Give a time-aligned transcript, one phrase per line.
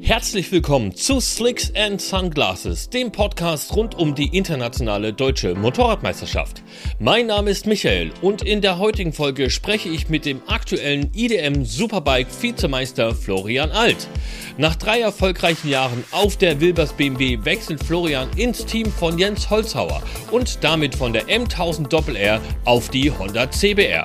[0.00, 6.62] Herzlich willkommen zu Slicks and Sunglasses, dem Podcast rund um die internationale deutsche Motorradmeisterschaft.
[6.98, 11.64] Mein Name ist Michael und in der heutigen Folge spreche ich mit dem aktuellen IDM
[11.64, 14.08] Superbike Vizemeister Florian Alt.
[14.56, 20.02] Nach drei erfolgreichen Jahren auf der Wilbers BMW wechselt Florian ins Team von Jens Holzhauer
[20.30, 24.04] und damit von der M1000 Doppel R auf die Honda CBR.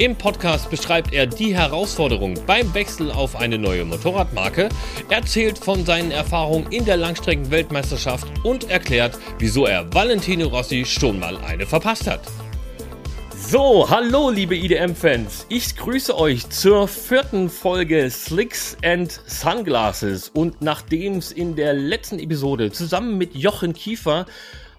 [0.00, 4.70] Im Podcast beschreibt er die Herausforderungen beim Wechsel auf eine neue Motorradmarke,
[5.10, 11.36] erzählt von seinen Erfahrungen in der Langstrecken-Weltmeisterschaft und erklärt, wieso er Valentino Rossi schon mal
[11.36, 12.22] eine verpasst hat.
[13.36, 15.44] So, hallo liebe IDM-Fans.
[15.50, 20.30] Ich grüße euch zur vierten Folge Slicks and Sunglasses.
[20.30, 24.24] Und nachdem es in der letzten Episode zusammen mit Jochen Kiefer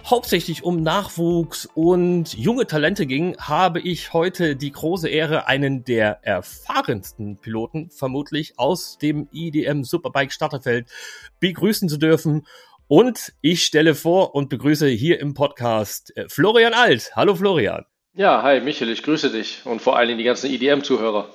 [0.06, 6.20] hauptsächlich um Nachwuchs und junge Talente ging, habe ich heute die große Ehre, einen der
[6.24, 10.88] erfahrensten Piloten vermutlich aus dem IDM Superbike Starterfeld
[11.40, 12.46] begrüßen zu dürfen.
[12.88, 17.12] Und ich stelle vor und begrüße hier im Podcast äh, Florian Alt.
[17.16, 17.86] Hallo Florian.
[18.14, 21.30] Ja, hi Michael, ich grüße dich und vor allen Dingen die ganzen IDM-Zuhörer.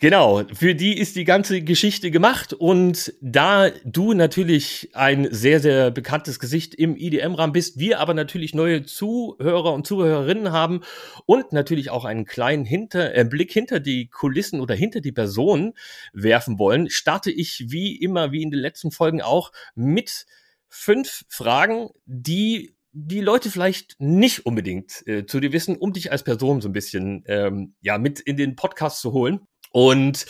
[0.00, 5.90] Genau, für die ist die ganze Geschichte gemacht und da du natürlich ein sehr, sehr
[5.90, 10.80] bekanntes Gesicht im IDM-Rahmen bist, wir aber natürlich neue Zuhörer und Zuhörerinnen haben
[11.26, 15.74] und natürlich auch einen kleinen hinter, äh, Blick hinter die Kulissen oder hinter die Person
[16.12, 20.26] werfen wollen, starte ich wie immer, wie in den letzten Folgen auch, mit
[20.68, 26.24] fünf Fragen, die die Leute vielleicht nicht unbedingt äh, zu dir wissen, um dich als
[26.24, 29.40] Person so ein bisschen ähm, ja mit in den Podcast zu holen.
[29.72, 30.26] Und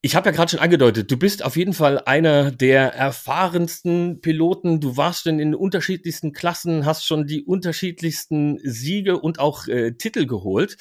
[0.00, 4.80] ich habe ja gerade schon angedeutet, du bist auf jeden Fall einer der erfahrensten Piloten.
[4.80, 10.26] Du warst schon in unterschiedlichsten Klassen, hast schon die unterschiedlichsten Siege und auch äh, Titel
[10.26, 10.76] geholt.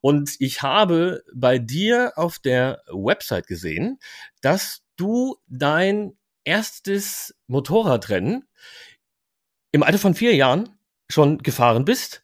[0.00, 3.98] Und ich habe bei dir auf der Website gesehen,
[4.40, 8.44] dass du dein erstes Motorradrennen
[9.70, 10.70] im Alter von vier Jahren
[11.08, 12.22] schon gefahren bist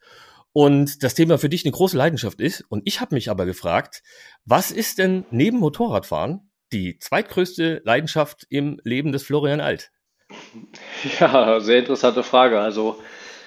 [0.52, 2.64] und das Thema für dich eine große Leidenschaft ist.
[2.69, 4.03] Und ich habe mich aber gefragt,
[4.44, 9.91] was ist denn neben Motorradfahren die zweitgrößte Leidenschaft im Leben des Florian Alt?
[11.20, 12.60] Ja, sehr interessante Frage.
[12.60, 12.98] Also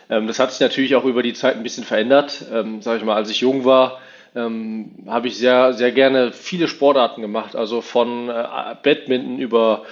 [0.10, 2.46] ähm, das hat sich natürlich auch über die Zeit ein bisschen verändert.
[2.52, 4.00] Ähm, sag ich mal, als ich jung war,
[4.36, 7.56] ähm, habe ich sehr, sehr gerne viele Sportarten gemacht.
[7.56, 9.84] Also von äh, Badminton über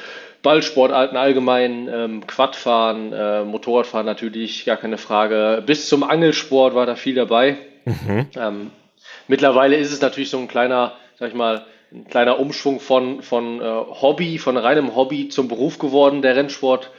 [0.41, 5.63] Ballsportarten allgemein, ähm, Quadfahren, äh, Motorradfahren natürlich, gar keine Frage.
[5.65, 7.57] Bis zum Angelsport war da viel dabei.
[7.85, 8.27] Mhm.
[8.37, 8.71] Ähm,
[9.27, 13.61] mittlerweile ist es natürlich so ein kleiner, sag ich mal, ein kleiner Umschwung von, von
[13.61, 16.91] äh, Hobby, von reinem Hobby zum Beruf geworden, der Rennsport.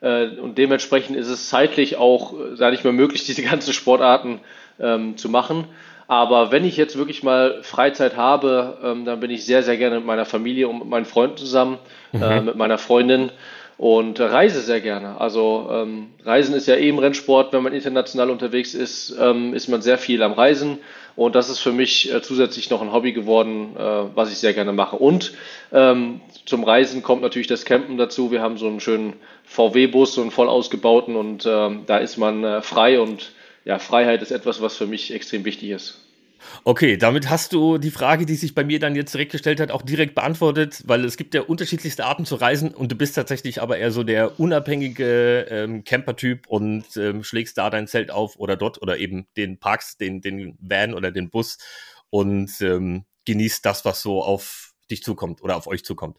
[0.00, 4.40] Äh, und dementsprechend ist es zeitlich auch, äh, sage ich mal, möglich, diese ganzen Sportarten
[4.80, 5.66] ähm, zu machen.
[6.08, 9.96] Aber wenn ich jetzt wirklich mal Freizeit habe, ähm, dann bin ich sehr, sehr gerne
[9.96, 11.78] mit meiner Familie und mit meinen Freunden zusammen,
[12.12, 12.22] mhm.
[12.22, 13.30] äh, mit meiner Freundin
[13.76, 15.20] und reise sehr gerne.
[15.20, 19.82] Also ähm, Reisen ist ja eben Rennsport, wenn man international unterwegs ist, ähm, ist man
[19.82, 20.78] sehr viel am Reisen
[21.14, 23.82] und das ist für mich äh, zusätzlich noch ein Hobby geworden, äh,
[24.14, 24.96] was ich sehr gerne mache.
[24.96, 25.34] Und
[25.72, 28.30] ähm, zum Reisen kommt natürlich das Campen dazu.
[28.30, 29.12] Wir haben so einen schönen
[29.44, 33.32] VW-Bus, so einen voll ausgebauten und ähm, da ist man äh, frei und
[33.68, 36.00] ja, Freiheit ist etwas, was für mich extrem wichtig ist.
[36.64, 39.70] Okay, damit hast du die Frage, die sich bei mir dann jetzt direkt gestellt hat,
[39.70, 43.60] auch direkt beantwortet, weil es gibt ja unterschiedlichste Arten zu reisen und du bist tatsächlich
[43.60, 48.56] aber eher so der unabhängige ähm, Camper-Typ und ähm, schlägst da dein Zelt auf oder
[48.56, 51.58] dort oder eben den Parks, den, den Van oder den Bus
[52.08, 56.16] und ähm, genießt das, was so auf dich zukommt oder auf euch zukommt.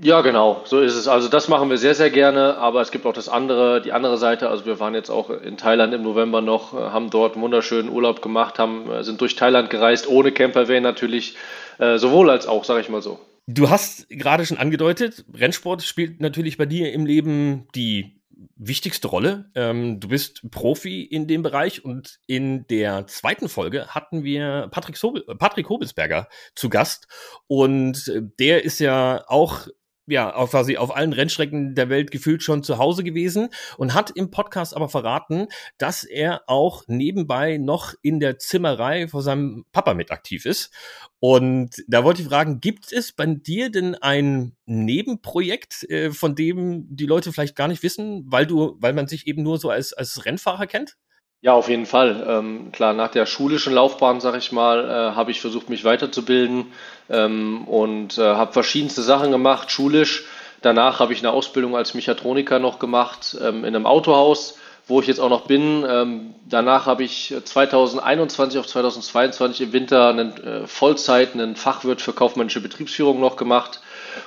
[0.00, 1.08] Ja, genau, so ist es.
[1.08, 4.16] Also das machen wir sehr, sehr gerne, aber es gibt auch das andere, die andere
[4.16, 4.48] Seite.
[4.48, 7.88] Also wir waren jetzt auch in Thailand im November noch, äh, haben dort einen wunderschönen
[7.90, 11.34] Urlaub gemacht, haben, äh, sind durch Thailand gereist, ohne Campervan natürlich,
[11.78, 13.18] äh, sowohl als auch, sage ich mal so.
[13.48, 18.18] Du hast gerade schon angedeutet, Rennsport spielt natürlich bei dir im Leben die
[18.56, 19.50] wichtigste Rolle.
[19.56, 24.96] Ähm, du bist Profi in dem Bereich und in der zweiten Folge hatten wir Patrick,
[25.38, 27.08] Patrick Hobelsberger zu Gast
[27.46, 29.66] und der ist ja auch
[30.08, 34.10] ja, auch quasi auf allen Rennstrecken der Welt gefühlt schon zu Hause gewesen und hat
[34.10, 35.46] im Podcast aber verraten,
[35.76, 40.72] dass er auch nebenbei noch in der Zimmerei vor seinem Papa mit aktiv ist.
[41.20, 46.86] Und da wollte ich fragen, gibt es bei dir denn ein Nebenprojekt, äh, von dem
[46.88, 49.92] die Leute vielleicht gar nicht wissen, weil du, weil man sich eben nur so als,
[49.92, 50.96] als Rennfahrer kennt?
[51.40, 52.24] Ja, auf jeden Fall.
[52.28, 56.72] Ähm, klar, nach der schulischen Laufbahn, sag ich mal, äh, habe ich versucht, mich weiterzubilden
[57.08, 60.24] ähm, und äh, habe verschiedenste Sachen gemacht, schulisch.
[60.62, 64.58] Danach habe ich eine Ausbildung als Mechatroniker noch gemacht ähm, in einem Autohaus,
[64.88, 65.86] wo ich jetzt auch noch bin.
[65.88, 72.12] Ähm, danach habe ich 2021 auf 2022 im Winter einen äh, Vollzeit, einen Fachwirt für
[72.12, 73.80] kaufmännische Betriebsführung noch gemacht.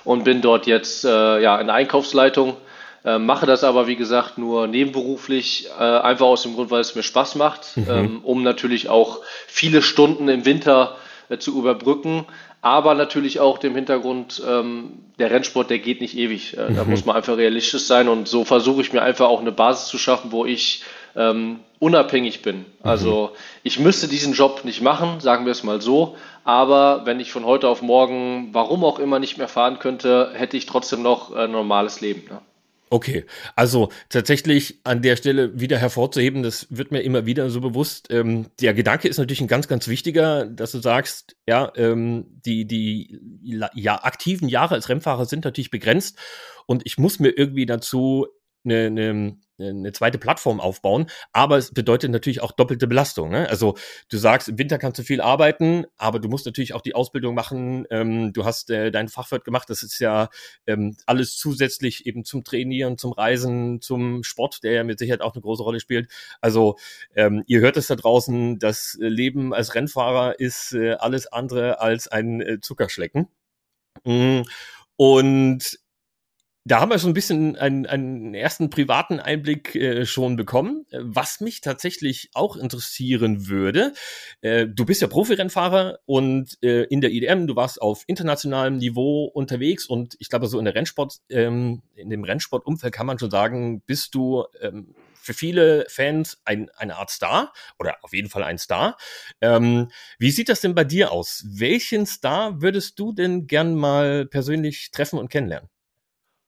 [0.05, 2.55] und bin dort jetzt äh, ja, in der Einkaufsleitung.
[3.03, 6.95] Äh, mache das aber, wie gesagt, nur nebenberuflich, äh, einfach aus dem Grund, weil es
[6.95, 7.87] mir Spaß macht, mhm.
[7.89, 10.97] ähm, um natürlich auch viele Stunden im Winter
[11.29, 12.25] äh, zu überbrücken,
[12.61, 16.55] aber natürlich auch dem Hintergrund, ähm, der Rennsport, der geht nicht ewig.
[16.57, 16.75] Äh, mhm.
[16.75, 19.87] Da muss man einfach realistisch sein und so versuche ich mir einfach auch eine Basis
[19.87, 20.83] zu schaffen, wo ich
[21.15, 22.57] ähm, unabhängig bin.
[22.57, 22.65] Mhm.
[22.83, 23.31] Also
[23.63, 27.45] ich müsste diesen Job nicht machen, sagen wir es mal so, aber wenn ich von
[27.45, 31.51] heute auf morgen, warum auch immer, nicht mehr fahren könnte, hätte ich trotzdem noch ein
[31.51, 32.25] normales Leben.
[32.29, 32.41] Ne?
[32.93, 33.23] Okay,
[33.55, 38.11] also tatsächlich an der Stelle wieder hervorzuheben, das wird mir immer wieder so bewusst.
[38.11, 42.67] Ähm, der Gedanke ist natürlich ein ganz, ganz wichtiger, dass du sagst, ja, ähm, die,
[42.67, 46.17] die ja, aktiven Jahre als Rennfahrer sind natürlich begrenzt
[46.65, 48.27] und ich muss mir irgendwie dazu
[48.65, 53.29] eine, eine eine zweite Plattform aufbauen, aber es bedeutet natürlich auch doppelte Belastung.
[53.29, 53.47] Ne?
[53.49, 53.75] Also
[54.09, 57.35] du sagst, im Winter kannst du viel arbeiten, aber du musst natürlich auch die Ausbildung
[57.35, 57.85] machen.
[57.89, 60.29] Ähm, du hast äh, dein Fachwirt gemacht, das ist ja
[60.67, 65.33] ähm, alles zusätzlich eben zum Trainieren, zum Reisen, zum Sport, der ja mit Sicherheit auch
[65.33, 66.11] eine große Rolle spielt.
[66.41, 66.77] Also
[67.15, 72.07] ähm, ihr hört es da draußen, das Leben als Rennfahrer ist äh, alles andere als
[72.07, 73.27] ein äh, Zuckerschlecken.
[74.03, 74.41] Mm.
[74.95, 75.79] Und
[76.63, 80.85] da haben wir schon ein bisschen einen, einen ersten privaten Einblick äh, schon bekommen.
[80.91, 83.93] Was mich tatsächlich auch interessieren würde,
[84.41, 89.25] äh, du bist ja Profirennfahrer und äh, in der IDM, du warst auf internationalem Niveau
[89.25, 93.31] unterwegs und ich glaube, so in der Rennsport, ähm, in dem Rennsportumfeld kann man schon
[93.31, 98.43] sagen, bist du ähm, für viele Fans ein, eine Art Star oder auf jeden Fall
[98.43, 98.97] ein Star.
[99.39, 101.43] Ähm, wie sieht das denn bei dir aus?
[101.47, 105.69] Welchen Star würdest du denn gern mal persönlich treffen und kennenlernen?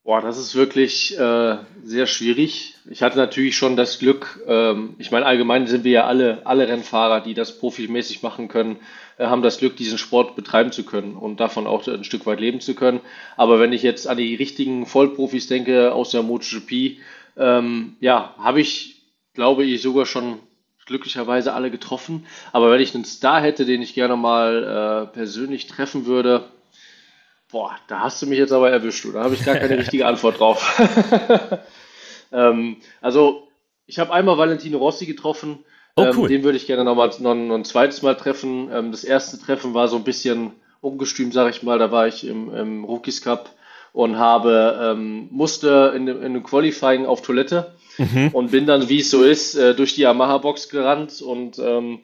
[0.06, 2.76] Boah, das ist wirklich äh, sehr schwierig.
[2.90, 6.68] Ich hatte natürlich schon das Glück, ähm, ich meine, allgemein sind wir ja alle, alle
[6.68, 8.80] Rennfahrer, die das profimäßig machen können,
[9.18, 12.42] äh, haben das Glück, diesen Sport betreiben zu können und davon auch ein Stück weit
[12.42, 13.00] leben zu können.
[13.38, 16.98] Aber wenn ich jetzt an die richtigen Vollprofis denke aus der MotoGP,
[17.38, 19.04] ähm, ja, habe ich,
[19.34, 20.40] glaube ich, sogar schon
[20.86, 22.26] glücklicherweise alle getroffen.
[22.52, 26.50] Aber wenn ich einen Star hätte, den ich gerne mal äh, persönlich treffen würde,
[27.54, 30.40] Boah, da hast du mich jetzt aber erwischt, Da habe ich gar keine richtige Antwort
[30.40, 30.82] drauf.
[32.32, 33.48] ähm, also,
[33.86, 35.60] ich habe einmal Valentino Rossi getroffen.
[35.96, 36.28] Oh, ähm, cool.
[36.28, 38.72] den würde ich gerne noch, mal, noch, noch ein zweites Mal treffen.
[38.74, 41.78] Ähm, das erste Treffen war so ein bisschen ungestüm, sage ich mal.
[41.78, 43.52] Da war ich im, im Rookies Cup
[43.92, 48.30] und habe ähm, musste in, in einem Qualifying auf Toilette mhm.
[48.34, 52.00] und bin dann, wie es so ist, äh, durch die Yamaha-Box gerannt und ähm,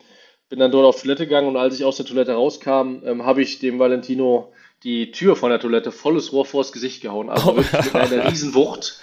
[0.47, 3.41] bin dann dort auf Toilette gegangen und als ich aus der Toilette rauskam, ähm, habe
[3.41, 4.53] ich dem Valentino
[4.83, 7.29] die Tür von der Toilette volles Rohr vors Gesicht gehauen.
[7.29, 7.57] Also oh.
[7.57, 8.99] wirklich mit einer Riesenwucht.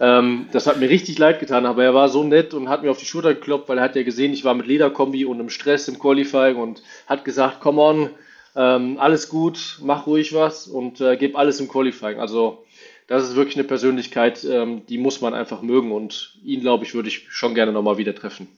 [0.00, 2.90] Ähm, das hat mir richtig leid getan, aber er war so nett und hat mir
[2.90, 5.50] auf die Schulter geklopft, weil er hat ja gesehen, ich war mit Lederkombi und im
[5.50, 8.10] Stress im Qualifying und hat gesagt, come on,
[8.56, 12.18] ähm, alles gut, mach ruhig was und äh, gib alles im Qualifying.
[12.18, 12.64] Also
[13.06, 16.94] das ist wirklich eine Persönlichkeit, ähm, die muss man einfach mögen und ihn, glaube ich,
[16.94, 18.48] würde ich schon gerne nochmal wieder treffen.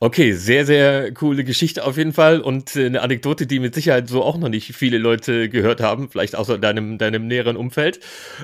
[0.00, 4.08] Okay, sehr, sehr coole Geschichte auf jeden Fall und äh, eine Anekdote, die mit Sicherheit
[4.08, 8.00] so auch noch nicht viele Leute gehört haben, vielleicht außer deinem, deinem näheren Umfeld.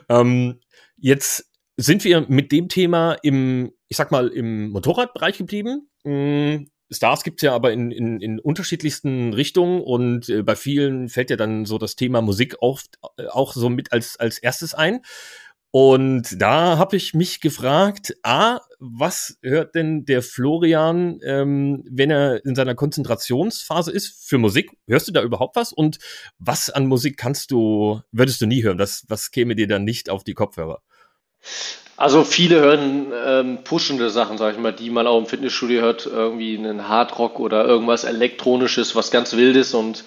[0.08, 0.60] Ähm,
[0.96, 5.88] jetzt sind wir mit dem Thema im, ich sag mal, im Motorradbereich geblieben.
[6.04, 11.30] Mm, Stars gibt's ja aber in, in, in unterschiedlichsten Richtungen und äh, bei vielen fällt
[11.30, 15.00] ja dann so das Thema Musik oft äh, auch so mit als, als erstes ein.
[15.76, 22.44] Und da habe ich mich gefragt, a, was hört denn der Florian, ähm, wenn er
[22.44, 24.70] in seiner Konzentrationsphase ist für Musik?
[24.86, 25.72] Hörst du da überhaupt was?
[25.72, 25.98] Und
[26.38, 28.78] was an Musik kannst du, würdest du nie hören?
[28.78, 30.80] Was, was käme dir dann nicht auf die Kopfhörer?
[31.96, 36.06] Also viele hören ähm, pushende Sachen, sag ich mal, die man auch im Fitnessstudio hört,
[36.06, 40.04] irgendwie einen Hardrock oder irgendwas Elektronisches, was ganz Wildes und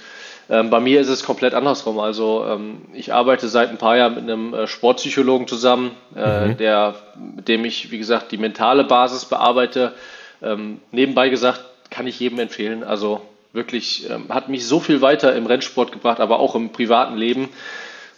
[0.50, 2.00] ähm, bei mir ist es komplett andersrum.
[2.00, 6.58] Also ähm, ich arbeite seit ein paar Jahren mit einem äh, Sportpsychologen zusammen, äh, mhm.
[6.58, 6.96] der,
[7.36, 9.94] mit dem ich, wie gesagt, die mentale Basis bearbeite.
[10.42, 12.84] Ähm, nebenbei gesagt, kann ich jedem empfehlen.
[12.84, 13.22] Also
[13.54, 17.50] wirklich ähm, hat mich so viel weiter im Rennsport gebracht, aber auch im privaten Leben.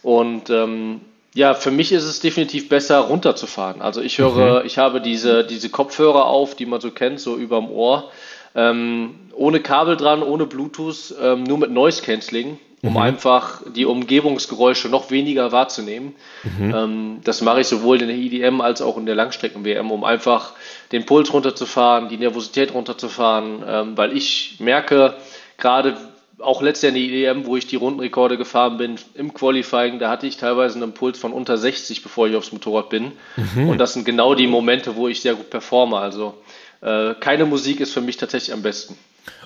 [0.04, 1.02] Und ähm,
[1.34, 3.82] ja, für mich ist es definitiv besser, runterzufahren.
[3.82, 4.66] Also ich höre, mhm.
[4.66, 8.12] ich habe diese, diese Kopfhörer auf, die man so kennt, so überm Ohr.
[8.56, 12.98] Ähm, ohne Kabel dran, ohne Bluetooth, ähm, nur mit Noise Cancelling, um mhm.
[12.98, 16.16] einfach die Umgebungsgeräusche noch weniger wahrzunehmen.
[16.44, 16.74] Mhm.
[16.76, 20.54] Ähm, das mache ich sowohl in der IDM als auch in der Langstrecken-WM, um einfach
[20.92, 25.16] den Puls runterzufahren, die Nervosität runterzufahren, ähm, weil ich merke,
[25.58, 25.98] gerade
[26.40, 30.10] auch letztes Jahr in der IDM, wo ich die Rundenrekorde gefahren bin, im Qualifying, da
[30.10, 33.12] hatte ich teilweise einen Puls von unter 60, bevor ich aufs Motorrad bin.
[33.36, 33.70] Mhm.
[33.70, 35.98] Und das sind genau die Momente, wo ich sehr gut performe.
[35.98, 36.36] Also
[36.82, 38.98] äh, keine Musik ist für mich tatsächlich am besten.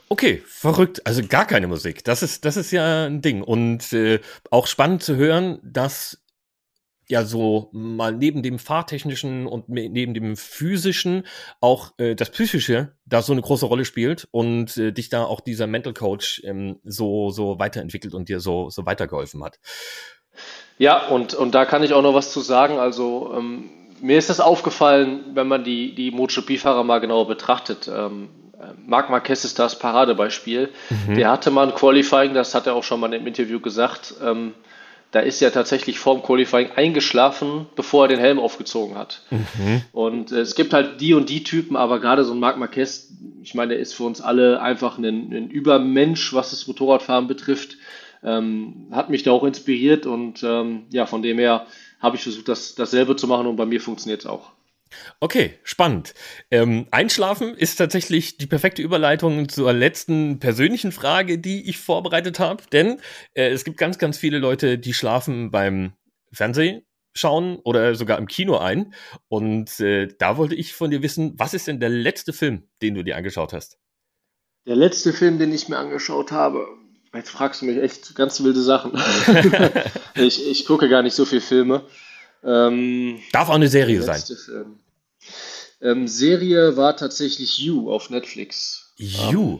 [0.10, 1.06] Okay, verrückt.
[1.06, 2.04] Also gar keine Musik.
[2.04, 3.42] Das ist, das ist ja ein Ding.
[3.42, 4.20] Und äh,
[4.52, 6.20] auch spannend zu hören, dass
[7.08, 11.24] ja so mal neben dem fahrtechnischen und neben dem physischen
[11.60, 15.42] auch äh, das psychische da so eine große Rolle spielt und äh, dich da auch
[15.42, 19.60] dieser Mental Coach ähm, so so weiterentwickelt und dir so so weitergeholfen hat.
[20.78, 22.80] Ja, und, und da kann ich auch noch was zu sagen.
[22.80, 23.70] Also ähm,
[24.03, 27.89] mir ist das aufgefallen, wenn man die, die MotoGP-Fahrer mal genauer betrachtet.
[27.93, 28.29] Ähm,
[28.86, 30.69] Marc Marquez ist das Paradebeispiel.
[31.07, 31.15] Mhm.
[31.15, 34.13] Der hatte mal ein Qualifying, das hat er auch schon mal im Interview gesagt.
[34.22, 34.53] Ähm,
[35.12, 39.22] da ist er tatsächlich vorm Qualifying eingeschlafen, bevor er den Helm aufgezogen hat.
[39.29, 39.81] Mhm.
[39.93, 43.13] Und äh, es gibt halt die und die Typen, aber gerade so ein Marc Marquez,
[43.41, 47.77] ich meine, der ist für uns alle einfach ein, ein Übermensch, was das Motorradfahren betrifft.
[48.22, 51.67] Ähm, hat mich da auch inspiriert und ähm, ja, von dem her
[52.03, 54.51] habe ich versucht, das, dasselbe zu machen und bei mir funktioniert es auch.
[55.19, 56.13] Okay, spannend.
[56.51, 62.63] Ähm, Einschlafen ist tatsächlich die perfekte Überleitung zur letzten persönlichen Frage, die ich vorbereitet habe.
[62.72, 63.00] Denn
[63.33, 65.93] äh, es gibt ganz, ganz viele Leute, die schlafen beim
[66.31, 66.83] Fernsehen
[67.15, 68.93] schauen oder sogar im Kino ein.
[69.27, 72.95] Und äh, da wollte ich von dir wissen, was ist denn der letzte Film, den
[72.95, 73.79] du dir angeschaut hast?
[74.67, 76.67] Der letzte Film, den ich mir angeschaut habe,
[77.13, 78.91] jetzt fragst du mich echt ganz wilde Sachen.
[80.15, 81.84] ich, ich gucke gar nicht so viele Filme.
[82.43, 84.22] Ähm, Darf auch eine Serie sein.
[85.82, 88.93] Ähm, Serie war tatsächlich You auf Netflix.
[88.98, 89.60] You?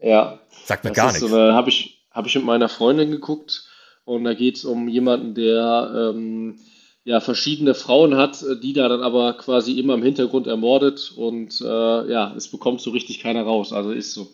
[0.00, 0.40] Ja.
[0.64, 1.20] Sagt mir gar nichts.
[1.20, 3.68] So habe ich, hab ich mit meiner Freundin geguckt
[4.04, 6.58] und da geht es um jemanden, der ähm,
[7.04, 12.10] ja, verschiedene Frauen hat, die da dann aber quasi immer im Hintergrund ermordet und äh,
[12.10, 13.72] ja, es bekommt so richtig keiner raus.
[13.72, 14.30] Also ist so,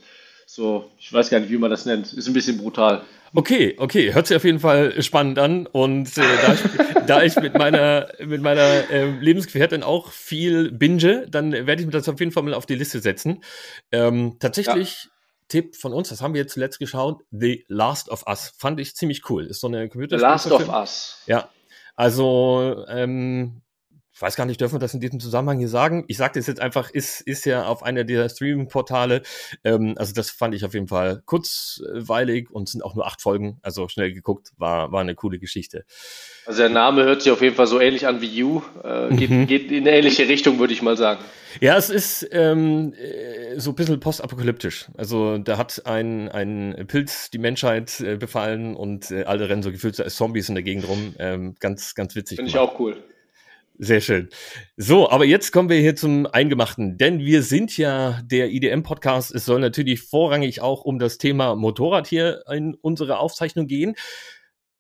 [0.47, 2.13] so, ich weiß gar nicht, wie man das nennt.
[2.13, 3.03] Ist ein bisschen brutal.
[3.37, 5.67] Okay, okay, hört sich auf jeden Fall spannend an.
[5.67, 6.61] Und äh, da, ich,
[7.07, 11.93] da ich mit meiner, mit meiner äh, Lebensgefährtin auch viel binge, dann werde ich mir
[11.93, 13.43] das auf jeden Fall mal auf die Liste setzen.
[13.91, 15.11] Ähm, tatsächlich, ja.
[15.49, 18.53] Tipp von uns, das haben wir jetzt zuletzt geschaut, The Last of Us.
[18.57, 19.47] Fand ich ziemlich cool.
[19.47, 20.17] Ist so eine Computer.
[20.17, 21.23] The Last of Us.
[21.27, 21.49] Ja.
[21.97, 23.63] Also, ähm,
[24.15, 26.05] ich weiß gar nicht, dürfen wir das in diesem Zusammenhang hier sagen?
[26.07, 29.23] Ich sage das jetzt einfach, ist, ist ja auf einer dieser Streaming-Portale.
[29.65, 33.59] Ähm, also das fand ich auf jeden Fall kurzweilig und sind auch nur acht Folgen,
[33.63, 35.85] also schnell geguckt, war, war eine coole Geschichte.
[36.47, 39.31] Also der Name hört sich auf jeden Fall so ähnlich an wie You, äh, geht,
[39.31, 39.47] mhm.
[39.49, 41.25] geht in eine ähnliche Richtung, würde ich mal sagen.
[41.61, 44.87] Ja, es ist ähm, äh, so ein bisschen postapokalyptisch.
[44.97, 49.73] Also da hat ein, ein Pilz die Menschheit äh, befallen und äh, alle rennen so
[49.73, 51.17] gefühlt als Zombies in der Gegend rum.
[51.19, 52.37] Ähm, ganz, ganz witzig.
[52.37, 53.03] Finde ich auch cool.
[53.77, 54.29] Sehr schön.
[54.77, 59.35] So, aber jetzt kommen wir hier zum Eingemachten, denn wir sind ja der IDM-Podcast.
[59.35, 63.97] Es soll natürlich vorrangig auch um das Thema Motorrad hier in unserer Aufzeichnung gehen.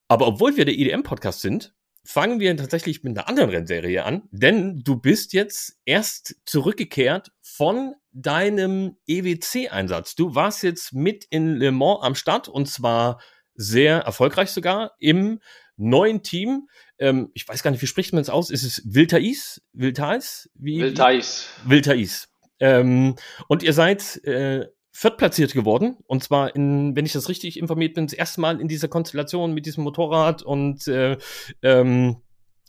[0.06, 1.74] Aber obwohl wir der IDM-Podcast sind,
[2.04, 7.94] fangen wir tatsächlich mit einer anderen Rennserie an, denn du bist jetzt erst zurückgekehrt von
[8.12, 10.14] deinem EWC-Einsatz.
[10.14, 13.20] Du warst jetzt mit in Le Mans am Start und zwar
[13.54, 15.40] sehr erfolgreich sogar im
[15.76, 16.68] neuen Team.
[16.98, 18.50] Ähm, ich weiß gar nicht, wie spricht man es aus?
[18.50, 19.62] Ist es Wiltais?
[19.72, 20.50] Wiltais?
[20.54, 21.48] Wie, Wiltais.
[21.64, 22.28] Wiltais.
[22.60, 23.16] Ähm,
[23.48, 25.96] und ihr seid äh, viertplatziert geworden.
[26.06, 29.52] Und zwar, in, wenn ich das richtig informiert bin, das erste Mal in dieser Konstellation
[29.52, 31.18] mit diesem Motorrad und äh,
[31.62, 32.22] ähm,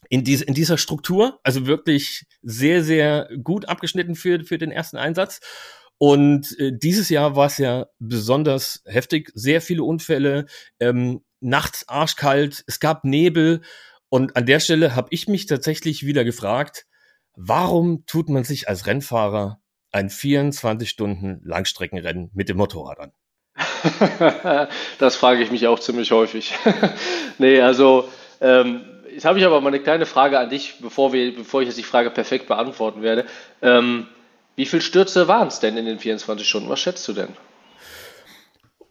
[0.10, 1.40] in, diese, in dieser Struktur.
[1.44, 5.40] Also wirklich sehr, sehr gut abgeschnitten für, für den ersten Einsatz.
[5.98, 10.46] Und äh, dieses Jahr war es ja besonders heftig, sehr viele Unfälle,
[10.80, 13.62] ähm, nachts arschkalt, es gab Nebel
[14.10, 16.86] und an der Stelle habe ich mich tatsächlich wieder gefragt,
[17.36, 19.60] warum tut man sich als Rennfahrer
[19.92, 23.12] ein 24 Stunden Langstreckenrennen mit dem Motorrad an?
[25.00, 26.54] das frage ich mich auch ziemlich häufig.
[27.38, 28.10] nee, also
[28.42, 31.68] ähm, jetzt habe ich aber mal eine kleine Frage an dich, bevor, wir, bevor ich
[31.68, 33.26] jetzt die Frage perfekt beantworten werde.
[33.62, 34.08] Ähm,
[34.56, 36.70] wie viele Stürze waren es denn in den 24 Stunden?
[36.70, 37.30] Was schätzt du denn?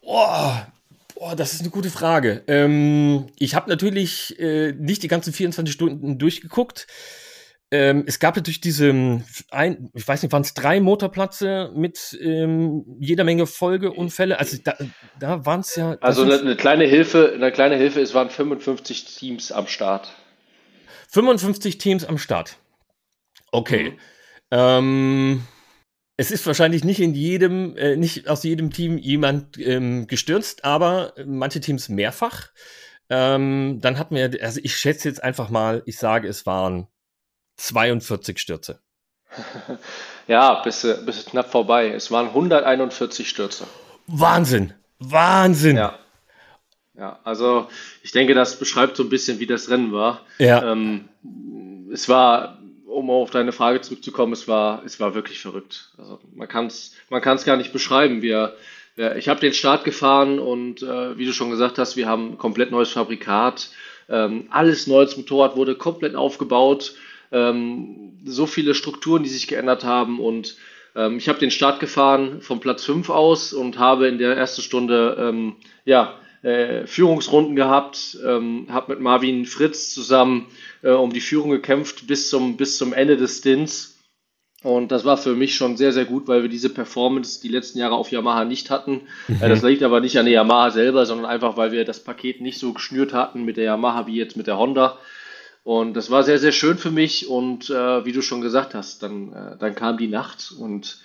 [0.01, 0.67] Boah,
[1.15, 2.43] Boah, das ist eine gute Frage.
[2.47, 6.87] Ähm, ich habe natürlich äh, nicht die ganzen 24 Stunden durchgeguckt.
[7.71, 12.85] Ähm, es gab natürlich diese, ein, ich weiß nicht, waren es drei Motorplätze mit ähm,
[12.99, 14.37] jeder Menge Folgeunfälle.
[14.39, 14.75] Also da,
[15.19, 15.97] da waren es ja.
[16.01, 20.13] Also eine, eine, kleine Hilfe, eine kleine Hilfe, es waren 55 Teams am Start.
[21.09, 22.57] 55 Teams am Start.
[23.51, 23.91] Okay.
[23.91, 23.97] Mhm.
[24.51, 25.47] Ähm,
[26.17, 31.13] es ist wahrscheinlich nicht in jedem, äh, nicht aus jedem Team jemand ähm, gestürzt, aber
[31.25, 32.49] manche Teams mehrfach.
[33.09, 36.87] Ähm, dann hatten wir, also ich schätze jetzt einfach mal, ich sage, es waren
[37.57, 38.79] 42 Stürze.
[40.27, 41.89] Ja, bis, bis knapp vorbei.
[41.89, 43.67] Es waren 141 Stürze.
[44.07, 44.73] Wahnsinn!
[44.97, 45.77] Wahnsinn!
[45.77, 45.99] Ja.
[46.97, 47.67] Ja, also
[48.01, 50.21] ich denke, das beschreibt so ein bisschen, wie das Rennen war.
[50.39, 50.71] Ja.
[50.71, 51.09] Ähm,
[51.91, 52.57] es war
[52.95, 55.89] um auf deine Frage zurückzukommen, es war, es war wirklich verrückt.
[55.97, 58.21] Also man kann es man kann's gar nicht beschreiben.
[58.21, 58.55] Wir,
[58.95, 62.31] wir ich habe den Start gefahren und äh, wie du schon gesagt hast, wir haben
[62.33, 63.69] ein komplett neues Fabrikat.
[64.09, 66.95] Ähm, alles neu, das Motorrad wurde komplett aufgebaut.
[67.31, 70.55] Ähm, so viele Strukturen, die sich geändert haben und
[70.95, 74.61] ähm, ich habe den Start gefahren vom Platz 5 aus und habe in der ersten
[74.61, 80.45] Stunde ähm, ja, äh, Führungsrunden gehabt, ähm, habe mit Marvin Fritz zusammen
[80.83, 83.97] äh, um die Führung gekämpft bis zum, bis zum Ende des Stints.
[84.61, 87.79] Und das war für mich schon sehr, sehr gut, weil wir diese Performance die letzten
[87.79, 89.01] Jahre auf Yamaha nicht hatten.
[89.27, 89.41] Mhm.
[89.41, 92.41] Äh, das liegt aber nicht an der Yamaha selber, sondern einfach, weil wir das Paket
[92.41, 94.99] nicht so geschnürt hatten mit der Yamaha wie jetzt mit der Honda.
[95.63, 97.27] Und das war sehr, sehr schön für mich.
[97.27, 100.99] Und äh, wie du schon gesagt hast, dann, äh, dann kam die Nacht und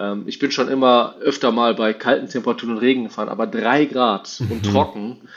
[0.00, 3.84] ähm, ich bin schon immer öfter mal bei kalten Temperaturen und Regen gefahren, aber drei
[3.84, 4.70] Grad und mhm.
[4.72, 5.28] trocken,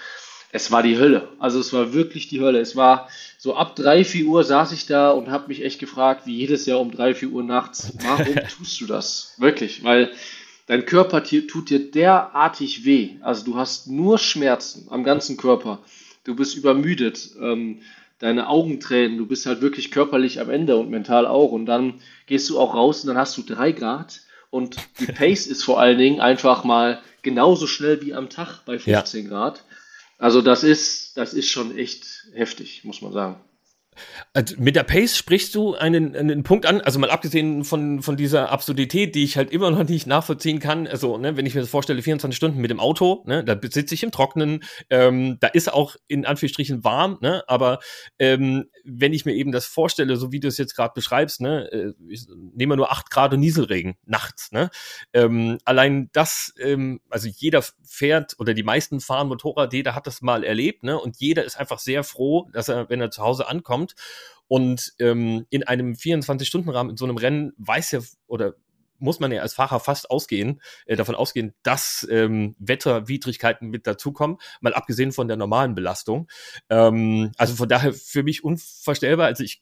[0.51, 1.27] es war die Hölle.
[1.39, 2.60] Also es war wirklich die Hölle.
[2.60, 6.25] Es war so ab drei, vier Uhr saß ich da und habe mich echt gefragt,
[6.25, 9.36] wie jedes Jahr um drei, vier Uhr nachts, warum tust du das?
[9.38, 10.12] Wirklich, weil
[10.67, 13.17] dein Körper tut dir derartig weh.
[13.22, 15.79] Also du hast nur Schmerzen am ganzen Körper.
[16.24, 17.32] Du bist übermüdet.
[17.41, 17.79] Ähm,
[18.20, 21.51] deine Augen tränen, du bist halt wirklich körperlich am Ende und mental auch.
[21.51, 21.96] Und dann
[22.27, 24.22] gehst du auch raus und dann hast du drei Grad
[24.53, 28.77] und die Pace ist vor allen Dingen einfach mal genauso schnell wie am Tag bei
[28.77, 29.29] 15 ja.
[29.29, 29.63] Grad.
[30.19, 33.41] Also das ist, das ist schon echt heftig, muss man sagen.
[34.34, 38.18] Also mit der Pace sprichst du einen, einen Punkt an, also mal abgesehen von, von
[38.18, 40.88] dieser Absurdität, die ich halt immer noch nicht nachvollziehen kann.
[40.88, 43.94] Also, ne, wenn ich mir das vorstelle, 24 Stunden mit dem Auto, ne, da sitze
[43.94, 47.80] ich im Trocknen, ähm, da ist auch in Anführungsstrichen warm, ne, aber
[48.20, 51.72] ähm, wenn ich mir eben das vorstelle, so wie du es jetzt gerade beschreibst, ne,
[51.72, 54.70] äh, ich nehme nur 8 Grad und Nieselregen nachts, ne,
[55.14, 60.22] ähm, allein das, ähm, also jeder fährt oder die meisten fahren Motorrad, jeder hat das
[60.22, 63.48] mal erlebt, ne, und jeder ist einfach sehr froh, dass er, wenn er zu Hause
[63.48, 63.96] ankommt, kommt.
[64.48, 68.56] Und ähm, in einem 24-Stunden-Rahmen, in so einem Rennen, weiß ja oder
[69.00, 74.38] muss man ja als Fahrer fast ausgehen, äh, davon ausgehen, dass ähm, Wetterwidrigkeiten mit dazukommen,
[74.62, 76.30] mal abgesehen von der normalen Belastung.
[76.70, 79.25] Ähm, also von daher für mich unvorstellbar.
[79.25, 79.62] Also ich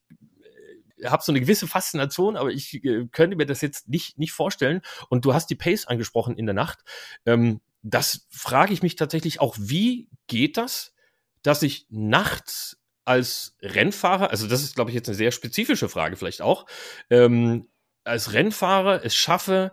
[0.97, 4.33] äh, habe so eine gewisse Faszination, aber ich äh, könnte mir das jetzt nicht, nicht
[4.33, 4.81] vorstellen.
[5.09, 6.79] Und du hast die Pace angesprochen in der Nacht.
[7.25, 10.93] Ähm, das frage ich mich tatsächlich auch, wie geht das,
[11.41, 16.15] dass ich nachts als Rennfahrer, also das ist, glaube ich, jetzt eine sehr spezifische Frage
[16.15, 16.65] vielleicht auch,
[17.09, 17.67] ähm,
[18.03, 19.71] als Rennfahrer es schaffe,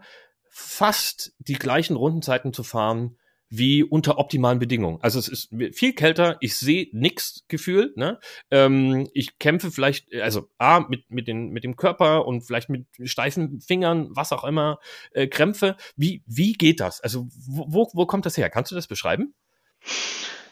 [0.50, 3.16] fast die gleichen Rundenzeiten zu fahren
[3.50, 4.98] wie unter optimalen Bedingungen.
[5.00, 8.20] Also es ist viel kälter, ich sehe nix gefühlt, ne?
[8.50, 12.86] Ähm, ich kämpfe vielleicht, also A, mit, mit, den, mit dem Körper und vielleicht mit
[13.04, 14.80] steifen Fingern, was auch immer,
[15.12, 15.76] äh, Krämpfe.
[15.96, 17.00] Wie, wie geht das?
[17.00, 18.50] Also wo, wo kommt das her?
[18.50, 19.34] Kannst du das beschreiben?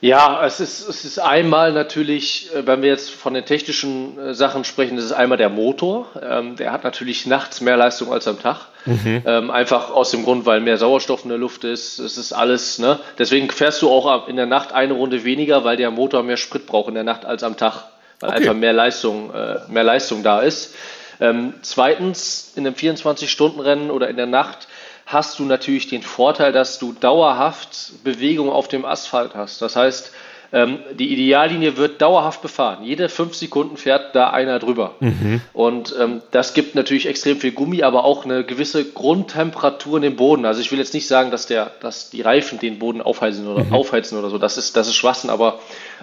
[0.00, 4.34] Ja, es ist, es ist einmal natürlich, äh, wenn wir jetzt von den technischen äh,
[4.34, 6.06] Sachen sprechen, das ist einmal der Motor.
[6.22, 8.66] Ähm, der hat natürlich nachts mehr Leistung als am Tag.
[8.84, 9.22] Mhm.
[9.24, 11.98] Ähm, einfach aus dem Grund, weil mehr Sauerstoff in der Luft ist.
[11.98, 13.00] Es ist alles, ne?
[13.18, 16.66] Deswegen fährst du auch in der Nacht eine Runde weniger, weil der Motor mehr Sprit
[16.66, 17.84] braucht in der Nacht als am Tag.
[18.20, 18.38] Weil okay.
[18.38, 20.74] einfach mehr Leistung, äh, mehr Leistung da ist.
[21.20, 24.68] Ähm, zweitens, in einem 24-Stunden-Rennen oder in der Nacht
[25.06, 29.62] hast du natürlich den Vorteil, dass du dauerhaft Bewegung auf dem Asphalt hast.
[29.62, 30.12] Das heißt,
[30.52, 32.84] ähm, die Ideallinie wird dauerhaft befahren.
[32.84, 34.94] Jede fünf Sekunden fährt da einer drüber.
[35.00, 35.40] Mhm.
[35.52, 40.16] Und ähm, das gibt natürlich extrem viel Gummi, aber auch eine gewisse Grundtemperatur in dem
[40.16, 40.44] Boden.
[40.44, 43.64] Also ich will jetzt nicht sagen, dass, der, dass die Reifen den Boden aufheizen oder,
[43.64, 43.74] mhm.
[43.74, 44.38] aufheizen oder so.
[44.38, 45.58] Das ist, das ist Schwachsinn, aber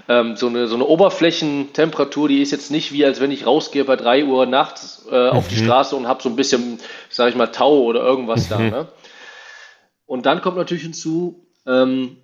[0.09, 3.85] ähm, so, eine, so eine Oberflächentemperatur, die ist jetzt nicht wie, als wenn ich rausgehe
[3.85, 5.37] bei drei Uhr nachts äh, mhm.
[5.37, 5.65] auf die mhm.
[5.65, 8.59] Straße und habe so ein bisschen, sage ich mal, Tau oder irgendwas da.
[8.59, 8.69] Mhm.
[8.69, 8.87] Ne?
[10.05, 12.17] Und dann kommt natürlich hinzu, ähm,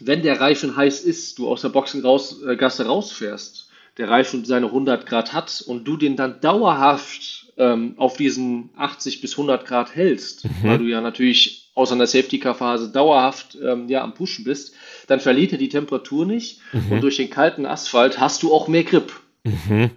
[0.00, 5.32] wenn der Reifen heiß ist, du aus der Boxengasse rausfährst, der Reifen seine 100 Grad
[5.32, 10.50] hat und du den dann dauerhaft ähm, auf diesen 80 bis 100 Grad hältst, mhm.
[10.62, 14.74] weil du ja natürlich außer in der Safety-Car-Phase dauerhaft ähm, ja, am Pushen bist,
[15.06, 16.92] dann verliert er die Temperatur nicht mhm.
[16.92, 19.12] und durch den kalten Asphalt hast du auch mehr Grip.
[19.44, 19.90] Mhm.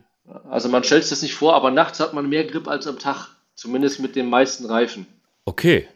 [0.50, 3.00] Also man stellt sich das nicht vor, aber nachts hat man mehr Grip als am
[3.00, 5.06] Tag, zumindest mit den meisten Reifen.
[5.46, 5.88] Okay,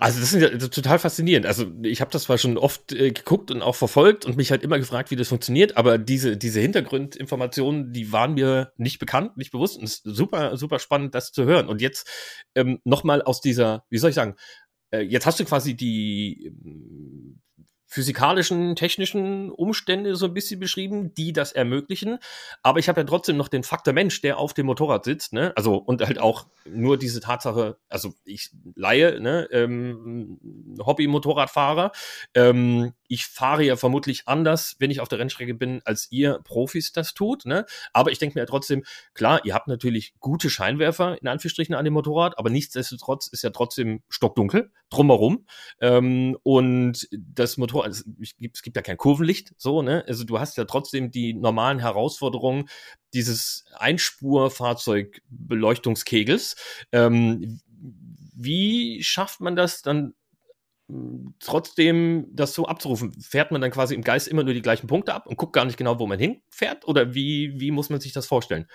[0.00, 1.46] also das ist ja total faszinierend.
[1.46, 4.62] Also ich habe das zwar schon oft äh, geguckt und auch verfolgt und mich halt
[4.62, 9.52] immer gefragt, wie das funktioniert, aber diese, diese Hintergrundinformationen, die waren mir nicht bekannt, nicht
[9.52, 11.68] bewusst und es ist super, super spannend, das zu hören.
[11.68, 12.08] Und jetzt
[12.54, 14.34] ähm, nochmal aus dieser, wie soll ich sagen,
[14.90, 16.52] äh, jetzt hast du quasi die
[17.88, 22.18] physikalischen, technischen Umstände so ein bisschen beschrieben, die das ermöglichen.
[22.62, 25.52] Aber ich habe ja trotzdem noch den Faktor Mensch, der auf dem Motorrad sitzt, ne?
[25.56, 30.38] Also und halt auch nur diese Tatsache, also ich leihe, ne, ähm,
[30.84, 31.92] Hobby-Motorradfahrer.
[32.34, 36.92] Ähm, ich fahre ja vermutlich anders, wenn ich auf der Rennstrecke bin, als ihr Profis
[36.92, 37.46] das tut.
[37.46, 37.64] Ne?
[37.94, 41.86] Aber ich denke mir ja trotzdem, klar, ihr habt natürlich gute Scheinwerfer in Anführungsstrichen an
[41.86, 45.46] dem Motorrad, aber nichtsdestotrotz ist ja trotzdem stockdunkel drumherum.
[45.80, 48.04] Ähm, und das Motorrad Es
[48.38, 50.04] gibt, es gibt ja kein Kurvenlicht, so, ne?
[50.06, 52.68] Also du hast ja trotzdem die normalen Herausforderungen
[53.14, 56.56] dieses Einspurfahrzeugbeleuchtungskegels.
[56.92, 57.60] Ähm,
[58.34, 60.14] wie schafft man das dann
[61.40, 63.12] trotzdem das so abzurufen?
[63.20, 65.64] Fährt man dann quasi im Geist immer nur die gleichen Punkte ab und guckt gar
[65.64, 66.86] nicht genau, wo man hinfährt?
[66.88, 68.66] Oder wie, wie muss man sich das vorstellen?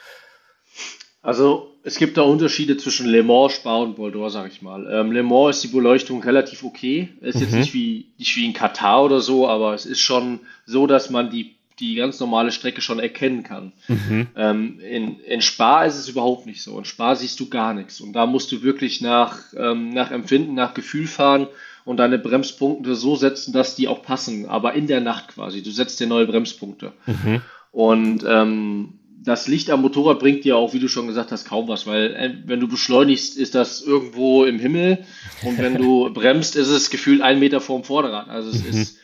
[1.23, 4.85] Also es gibt da Unterschiede zwischen Le Mans, Spa und Bordeaux, sag ich mal.
[4.91, 7.09] Ähm, Le Mans ist die Beleuchtung relativ okay.
[7.21, 7.41] Ist mhm.
[7.41, 11.09] jetzt nicht wie, nicht wie in Katar oder so, aber es ist schon so, dass
[11.09, 13.71] man die, die ganz normale Strecke schon erkennen kann.
[13.87, 14.27] Mhm.
[14.35, 16.77] Ähm, in, in Spa ist es überhaupt nicht so.
[16.77, 18.01] In Spa siehst du gar nichts.
[18.01, 21.47] Und da musst du wirklich nach, ähm, nach Empfinden, nach Gefühl fahren
[21.85, 25.63] und deine Bremspunkte so setzen, dass die auch passen, aber in der Nacht quasi.
[25.63, 26.91] Du setzt dir neue Bremspunkte.
[27.05, 27.41] Mhm.
[27.71, 31.67] Und ähm, das Licht am Motorrad bringt dir auch, wie du schon gesagt hast, kaum
[31.67, 35.05] was, weil äh, wenn du beschleunigst, ist das irgendwo im Himmel
[35.43, 38.29] und wenn du bremst, ist es gefühlt ein Meter vorm Vorderrad.
[38.29, 38.69] Also es mhm.
[38.69, 38.97] ist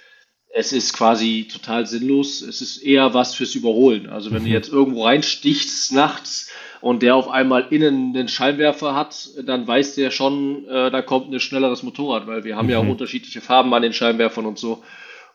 [0.51, 2.41] es ist quasi total sinnlos.
[2.41, 4.10] Es ist eher was fürs Überholen.
[4.10, 4.47] Also wenn mhm.
[4.47, 6.51] du jetzt irgendwo reinstichst nachts
[6.82, 11.32] und der auf einmal innen den Scheinwerfer hat, dann weiß der schon, äh, da kommt
[11.32, 12.71] ein schnelleres Motorrad, weil wir haben mhm.
[12.71, 12.91] ja auch mhm.
[12.91, 14.84] unterschiedliche Farben an den Scheinwerfern und so.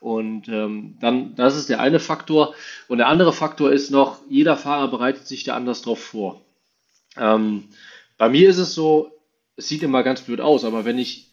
[0.05, 2.55] Und ähm, dann, das ist der eine Faktor.
[2.88, 6.43] Und der andere Faktor ist noch, jeder Fahrer bereitet sich da anders drauf vor.
[7.17, 7.71] Ähm,
[8.19, 9.12] bei mir ist es so,
[9.57, 11.31] es sieht immer ganz blöd aus, aber wenn ich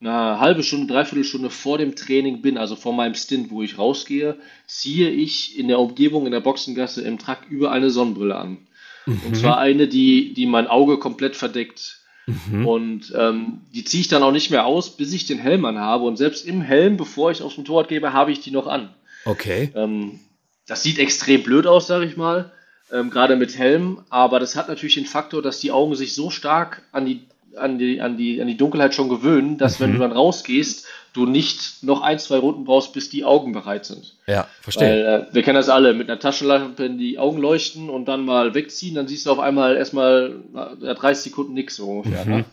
[0.00, 3.78] eine halbe Stunde, dreiviertel Stunde vor dem Training bin, also vor meinem Stint, wo ich
[3.78, 8.66] rausgehe, ziehe ich in der Umgebung in der Boxengasse im Truck über eine Sonnenbrille an.
[9.06, 9.20] Mhm.
[9.28, 11.97] Und zwar eine, die, die mein Auge komplett verdeckt.
[12.28, 12.66] Mhm.
[12.66, 15.78] Und ähm, die ziehe ich dann auch nicht mehr aus, bis ich den Helm an
[15.78, 16.04] habe.
[16.04, 18.90] Und selbst im Helm, bevor ich aufs Motorrad gebe, habe ich die noch an.
[19.24, 19.70] Okay.
[19.74, 20.20] Ähm,
[20.66, 22.52] das sieht extrem blöd aus, sage ich mal,
[22.92, 24.02] ähm, gerade mit Helm.
[24.10, 27.22] Aber das hat natürlich den Faktor, dass die Augen sich so stark an die
[27.56, 29.84] an die, an die, an die Dunkelheit schon gewöhnen, dass mhm.
[29.84, 30.86] wenn du dann rausgehst,
[31.18, 34.14] du nicht noch ein, zwei Runden brauchst, bis die Augen bereit sind.
[34.26, 34.88] Ja, verstehe.
[34.88, 38.24] Weil, äh, wir kennen das alle, mit einer Taschenlampe in die Augen leuchten und dann
[38.24, 42.24] mal wegziehen, dann siehst du auf einmal erstmal na, 30 Sekunden nichts so ungefähr.
[42.24, 42.30] Mhm.
[42.30, 42.44] Ne?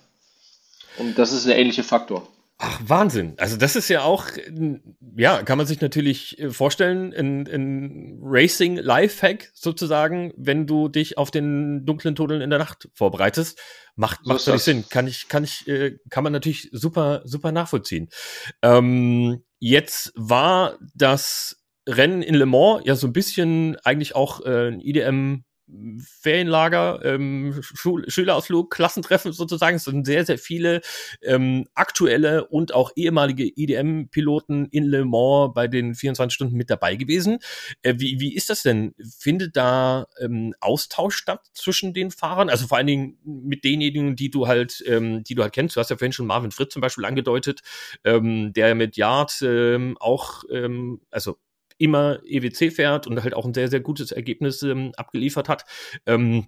[0.98, 2.28] Und das ist der ähnliche Faktor.
[2.58, 3.34] Ach, Wahnsinn.
[3.38, 4.28] Also das ist ja auch,
[5.18, 11.32] ja, kann man sich natürlich äh, vorstellen, ein, ein Racing-Life-Hack sozusagen, wenn du dich auf
[11.32, 13.60] den dunklen Tunnel in der Nacht vorbereitest.
[13.96, 14.86] Macht, macht völlig Sinn.
[14.90, 18.10] Kann ich, kann ich, äh, kann man natürlich super, super nachvollziehen.
[18.62, 24.70] Ähm, jetzt war das Rennen in Le Mans ja so ein bisschen eigentlich auch äh,
[24.70, 25.45] ein IDM
[26.00, 29.78] Ferienlager, ähm, Schul Schülerausflug, Klassentreffen sozusagen.
[29.78, 30.82] Es sind sehr, sehr viele
[31.24, 36.96] ähm, aktuelle und auch ehemalige IDM-Piloten in Le Mans bei den 24 Stunden mit dabei
[36.96, 37.40] gewesen.
[37.82, 38.94] Äh, wie, wie ist das denn?
[39.18, 42.50] Findet da ähm, Austausch statt zwischen den Fahrern?
[42.50, 45.76] Also vor allen Dingen mit denjenigen, die du halt, ähm, die du halt kennst.
[45.76, 47.62] Du hast ja vorhin schon Marvin Fritz zum Beispiel angedeutet,
[48.04, 51.38] ähm, der mit Yard ähm, auch, ähm, also
[51.78, 55.66] immer EWC fährt und halt auch ein sehr, sehr gutes Ergebnis ähm, abgeliefert hat.
[56.06, 56.48] Ähm,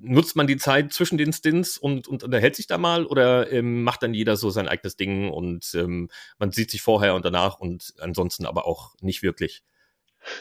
[0.00, 3.84] nutzt man die Zeit zwischen den Stints und, und unterhält sich da mal oder ähm,
[3.84, 7.58] macht dann jeder so sein eigenes Ding und ähm, man sieht sich vorher und danach
[7.60, 9.62] und ansonsten aber auch nicht wirklich?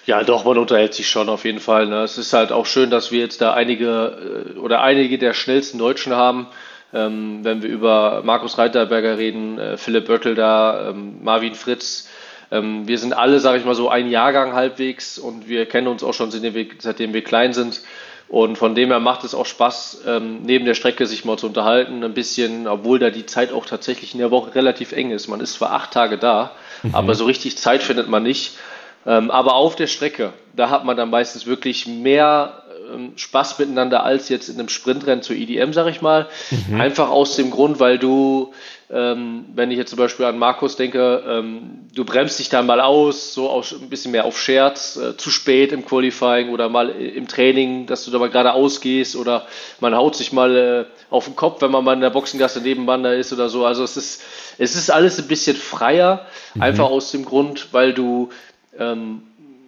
[0.06, 1.88] Ja, doch, man unterhält sich schon auf jeden Fall.
[1.88, 2.04] Ne?
[2.04, 5.78] Es ist halt auch schön, dass wir jetzt da einige äh, oder einige der schnellsten
[5.78, 6.47] Deutschen haben.
[6.93, 12.08] Ähm, wenn wir über Markus Reiterberger reden, äh, Philipp Böttl da, ähm, Marvin Fritz,
[12.54, 16.04] ähm, wir sind alle, sage ich mal so, ein Jahrgang halbwegs und wir kennen uns
[16.04, 17.82] auch schon, seitdem wir klein sind.
[18.30, 21.48] Und von dem her macht es auch Spaß, ähm, neben der Strecke sich mal zu
[21.48, 25.28] unterhalten, ein bisschen, obwohl da die Zeit auch tatsächlich in der Woche relativ eng ist.
[25.28, 26.52] Man ist zwar acht Tage da,
[26.84, 26.96] mhm.
[26.96, 28.58] aber so richtig Zeit findet man nicht.
[29.06, 32.62] Ähm, aber auf der Strecke, da hat man dann meistens wirklich mehr
[32.93, 36.27] ähm, Spaß miteinander als jetzt in einem Sprintrennen zur IDM, sag ich mal.
[36.67, 36.79] Mhm.
[36.79, 38.53] Einfach aus dem Grund, weil du
[38.93, 42.79] ähm, wenn ich jetzt zum Beispiel an Markus denke, ähm, du bremst dich dann mal
[42.79, 46.89] aus, so aus, ein bisschen mehr auf Scherz, äh, zu spät im Qualifying oder mal
[46.89, 49.47] im Training, dass du da mal gerade ausgehst oder
[49.79, 53.15] man haut sich mal äh, auf den Kopf, wenn man mal in der Boxengasse nebeneinander
[53.15, 53.65] ist oder so.
[53.65, 54.21] Also es ist,
[54.60, 56.62] es ist alles ein bisschen freier, mhm.
[56.62, 58.29] einfach aus dem Grund, weil du
[58.77, 59.23] ähm,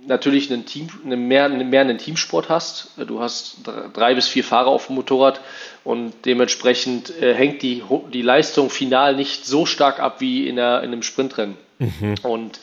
[0.07, 2.91] natürlich einen Team, eine mehr, mehr einen Teamsport hast.
[2.97, 3.57] Du hast
[3.93, 5.41] drei bis vier Fahrer auf dem Motorrad
[5.83, 10.83] und dementsprechend äh, hängt die, die Leistung final nicht so stark ab wie in, der,
[10.83, 11.57] in einem Sprintrennen.
[11.79, 12.15] Mhm.
[12.23, 12.59] Und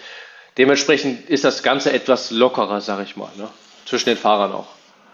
[0.59, 3.49] dementsprechend ist das Ganze etwas lockerer, sage ich mal, ne?
[3.85, 4.69] zwischen den Fahrern auch.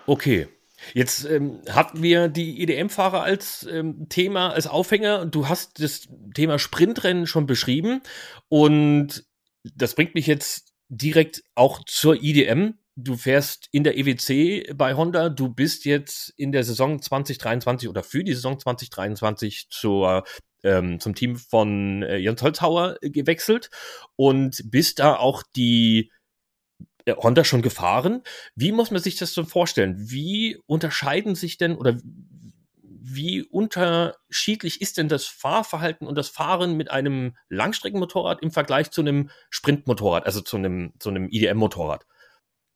[0.07, 0.49] Okay.
[0.95, 5.27] Jetzt ähm, hatten wir die EDM-Fahrer als ähm, Thema, als Aufhänger.
[5.27, 8.01] Du hast das Thema Sprintrennen schon beschrieben
[8.49, 9.25] und
[9.75, 15.29] das bringt mich jetzt direkt auch zur IDM, du fährst in der EWC bei Honda,
[15.29, 20.25] du bist jetzt in der Saison 2023 oder für die Saison 2023 zur
[20.65, 23.71] ähm, zum Team von äh, Jens Holzhauer gewechselt
[24.17, 26.11] und bist da auch die
[27.05, 28.23] äh, Honda schon gefahren.
[28.57, 29.95] Wie muss man sich das so vorstellen?
[29.99, 31.97] Wie unterscheiden sich denn oder
[33.01, 39.01] wie unterschiedlich ist denn das Fahrverhalten und das Fahren mit einem Langstreckenmotorrad im Vergleich zu
[39.01, 42.07] einem Sprintmotorrad, also zu einem, zu einem IDM-Motorrad?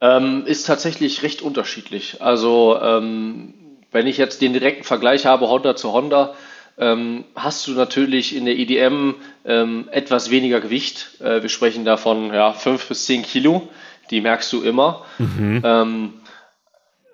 [0.01, 2.21] Ähm, ist tatsächlich recht unterschiedlich.
[2.21, 3.55] Also, ähm,
[3.93, 6.35] wenn ich jetzt den direkten Vergleich habe, Honda zu Honda,
[6.79, 11.21] ähm, hast du natürlich in der IDM ähm, etwas weniger Gewicht.
[11.21, 13.69] Äh, wir sprechen davon ja, 5 bis 10 Kilo.
[14.11, 15.05] Die merkst du immer.
[15.19, 15.61] Mhm.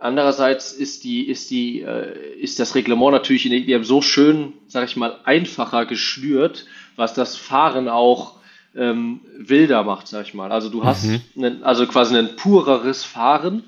[0.00, 4.52] Andererseits ist die, ist die, äh, ist das Reglement natürlich in der IBM so schön,
[4.68, 8.38] sag ich mal, einfacher geschnürt, was das Fahren auch
[8.76, 10.52] ähm, wilder macht, sag ich mal.
[10.52, 11.20] Also du hast mhm.
[11.36, 13.64] einen, also quasi ein pureres Fahren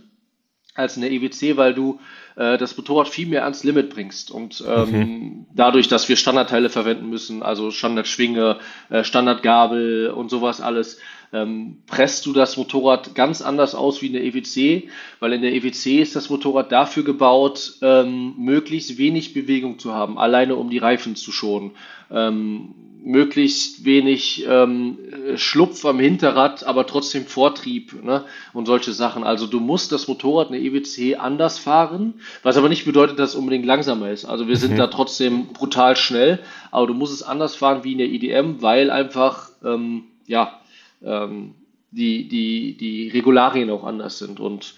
[0.75, 1.99] als in der EWC, weil du
[2.37, 4.31] äh, das Motorrad viel mehr ans Limit bringst.
[4.31, 5.47] Und ähm, mhm.
[5.53, 10.99] dadurch, dass wir Standardteile verwenden müssen, also Standardschwinge, äh, Standardgabel und sowas alles,
[11.33, 14.88] ähm, presst du das Motorrad ganz anders aus wie in der EWC,
[15.21, 20.19] weil in der EWC ist das Motorrad dafür gebaut, ähm, möglichst wenig Bewegung zu haben,
[20.19, 21.73] alleine um die Reifen zu schonen.
[22.11, 24.99] Ähm, möglichst wenig ähm,
[25.37, 28.25] Schlupf am Hinterrad, aber trotzdem Vortrieb ne?
[28.53, 29.25] und solche Sachen.
[29.25, 33.31] Also du musst das Motorrad in der EWC anders fahren, was aber nicht bedeutet, dass
[33.31, 34.25] es unbedingt langsamer ist.
[34.25, 34.79] Also wir sind mhm.
[34.79, 36.40] da trotzdem brutal schnell,
[36.71, 40.60] aber du musst es anders fahren wie in der IDM, weil einfach ähm, ja
[41.03, 41.55] ähm,
[41.91, 44.41] die, die, die Regularien auch anders sind.
[44.41, 44.75] Und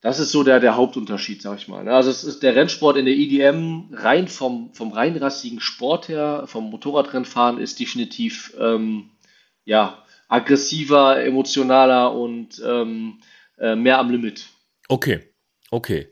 [0.00, 1.84] das ist so der, der Hauptunterschied, sag ich mal.
[1.84, 1.92] Ne?
[1.92, 6.70] Also es ist der Rennsport in der EDM rein vom, vom reinrassigen Sport her, vom
[6.70, 9.10] Motorradrennfahren ist definitiv ähm,
[9.64, 13.20] ja, aggressiver, emotionaler und ähm,
[13.58, 14.46] äh, mehr am Limit.
[14.88, 15.20] Okay,
[15.70, 16.08] okay.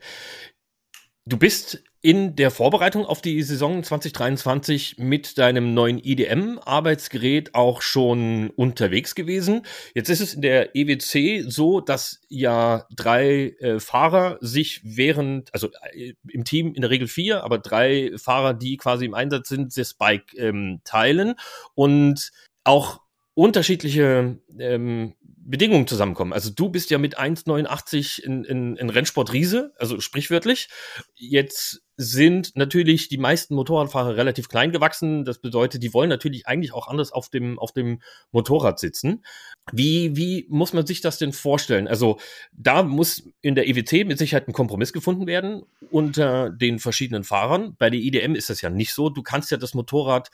[1.25, 8.51] Du bist in der Vorbereitung auf die Saison 2023 mit deinem neuen IDM-Arbeitsgerät auch schon
[8.51, 9.65] unterwegs gewesen.
[9.93, 15.69] Jetzt ist es in der EWC so, dass ja drei äh, Fahrer sich während, also
[15.91, 19.75] äh, im Team in der Regel vier, aber drei Fahrer, die quasi im Einsatz sind,
[19.77, 21.35] das Bike ähm, teilen
[21.75, 22.31] und
[22.63, 23.01] auch
[23.33, 25.15] unterschiedliche ähm,
[25.49, 26.31] Bedingungen zusammenkommen.
[26.31, 30.69] Also du bist ja mit 1,89 in, in, in Rennsport Riese, also sprichwörtlich.
[31.15, 35.25] Jetzt sind natürlich die meisten Motorradfahrer relativ klein gewachsen.
[35.25, 39.25] Das bedeutet, die wollen natürlich eigentlich auch anders auf dem, auf dem Motorrad sitzen.
[39.73, 41.89] Wie, wie muss man sich das denn vorstellen?
[41.89, 42.17] Also
[42.53, 47.75] da muss in der EWC mit Sicherheit ein Kompromiss gefunden werden unter den verschiedenen Fahrern.
[47.77, 49.09] Bei der IDM ist das ja nicht so.
[49.09, 50.31] Du kannst ja das Motorrad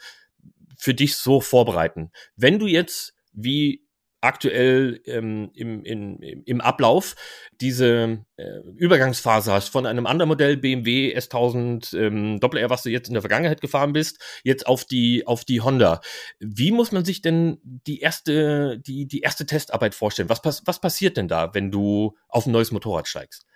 [0.76, 2.12] für dich so vorbereiten.
[2.36, 3.85] Wenn du jetzt wie
[4.20, 7.14] aktuell ähm, im, in, im Ablauf
[7.60, 13.08] diese äh, Übergangsphase hast von einem anderen Modell BMW S1000 ähm, Doppel-R, was du jetzt
[13.08, 16.00] in der Vergangenheit gefahren bist, jetzt auf die auf die Honda.
[16.40, 20.28] Wie muss man sich denn die erste die die erste Testarbeit vorstellen?
[20.28, 23.46] Was was passiert denn da, wenn du auf ein neues Motorrad steigst?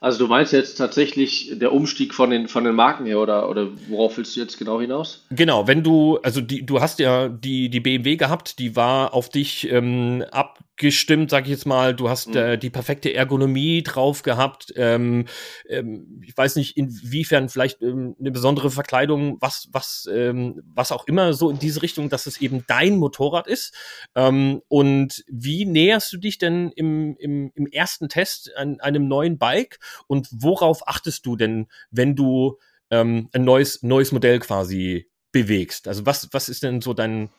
[0.00, 3.68] Also du meinst jetzt tatsächlich der Umstieg von den, von den Marken her oder, oder
[3.88, 5.24] worauf willst du jetzt genau hinaus?
[5.30, 9.28] Genau, wenn du, also die, du hast ja die, die BMW gehabt, die war auf
[9.28, 11.94] dich ähm, ab, gestimmt, sag ich jetzt mal.
[11.94, 12.36] Du hast mhm.
[12.36, 14.72] äh, die perfekte Ergonomie drauf gehabt.
[14.76, 15.26] Ähm,
[15.68, 21.06] ähm, ich weiß nicht, inwiefern vielleicht ähm, eine besondere Verkleidung, was, was, ähm, was auch
[21.06, 23.74] immer so in diese Richtung, dass es eben dein Motorrad ist.
[24.14, 29.38] Ähm, und wie näherst du dich denn im, im, im ersten Test an einem neuen
[29.38, 32.58] Bike und worauf achtest du denn, wenn du
[32.90, 35.86] ähm, ein neues, neues Modell quasi bewegst?
[35.86, 37.30] Also was, was ist denn so dein,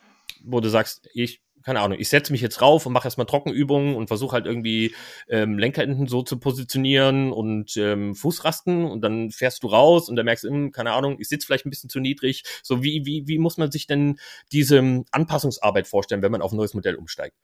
[0.42, 3.96] wo du sagst, ich keine Ahnung, ich setze mich jetzt rauf und mache erstmal Trockenübungen
[3.96, 4.94] und versuche halt irgendwie
[5.28, 10.26] ähm, Lenkerenden so zu positionieren und ähm, Fußrasten und dann fährst du raus und dann
[10.26, 12.44] merkst du, hm, keine Ahnung, ich sitze vielleicht ein bisschen zu niedrig.
[12.62, 14.20] So wie, wie, wie muss man sich denn
[14.52, 17.34] diese Anpassungsarbeit vorstellen, wenn man auf ein neues Modell umsteigt?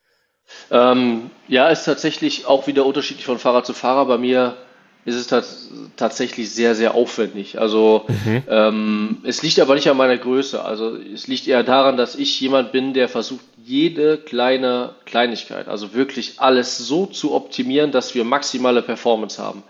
[0.71, 4.07] Ähm, ja, ist tatsächlich auch wieder unterschiedlich von Fahrer zu Fahrer.
[4.07, 4.57] Bei mir
[5.05, 7.59] ist es tats tatsächlich sehr, sehr aufwendig.
[7.61, 8.43] Also mhm.
[8.49, 10.65] ähm, es liegt aber nicht an meiner Größe.
[10.65, 15.95] Also es liegt eher daran, dass ich jemand bin, der versucht, jede kleine Kleinigkeit, also
[15.95, 19.63] wirklich alles so zu optimieren, dass wir maximale Performance haben.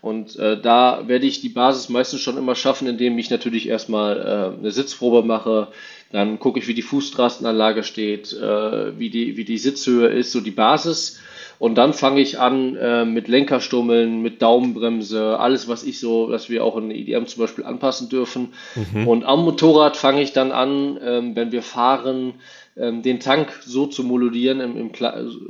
[0.00, 4.18] Und äh, da werde ich die Basis meistens schon immer schaffen, indem ich natürlich erstmal
[4.18, 5.68] äh, eine Sitzprobe mache,
[6.12, 10.40] dann gucke ich, wie die Fußrastenanlage steht, äh, wie, die, wie die Sitzhöhe ist, so
[10.40, 11.20] die Basis.
[11.58, 16.50] Und dann fange ich an äh, mit Lenkerstummeln, mit Daumenbremse, alles, was ich so, was
[16.50, 18.52] wir auch in der EDM zum Beispiel anpassen dürfen.
[18.74, 19.06] Mhm.
[19.06, 22.34] Und am Motorrad fange ich dann an, ähm, wenn wir fahren,
[22.76, 24.90] ähm, den Tank so zu modulieren, im, im,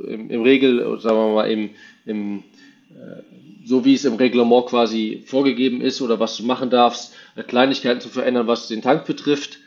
[0.07, 1.71] im, im Regel, sagen wir mal, im,
[2.05, 2.43] im
[2.91, 3.23] äh,
[3.65, 7.99] so wie es im Reglement quasi vorgegeben ist oder was du machen darfst, äh, Kleinigkeiten
[7.99, 9.57] zu verändern, was den Tank betrifft.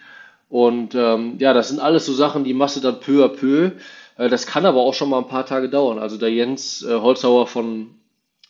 [0.49, 3.73] Und ähm, ja, das sind alles so Sachen, die machst du dann peu à peu.
[4.19, 5.99] Äh, das kann aber auch schon mal ein paar Tage dauern.
[5.99, 7.95] Also der Jens äh, Holzhauer von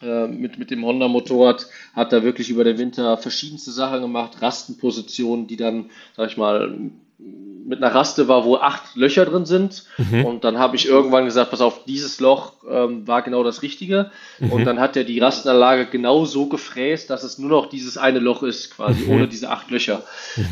[0.02, 5.46] äh, mit, mit dem Honda-Motorrad hat da wirklich über den Winter verschiedenste Sachen gemacht, Rastenpositionen,
[5.46, 6.76] die dann, sag ich mal,
[7.18, 9.84] mit einer Raste war, wo acht Löcher drin sind.
[9.98, 10.24] Mhm.
[10.24, 14.10] Und dann habe ich irgendwann gesagt, pass auf, dieses Loch ähm, war genau das Richtige.
[14.38, 14.52] Mhm.
[14.52, 18.20] Und dann hat er die Rastenanlage genau so gefräst, dass es nur noch dieses eine
[18.20, 19.10] Loch ist, quasi mhm.
[19.10, 20.02] ohne diese acht Löcher.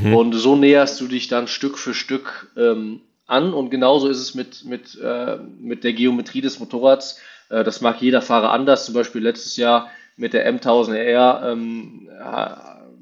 [0.03, 0.15] Mhm.
[0.15, 3.53] Und so näherst du dich dann Stück für Stück ähm, an.
[3.53, 7.21] Und genauso ist es mit, mit, äh, mit der Geometrie des Motorrads.
[7.49, 8.87] Äh, das mag jeder Fahrer anders.
[8.87, 12.09] Zum Beispiel letztes Jahr mit der M1000R ähm,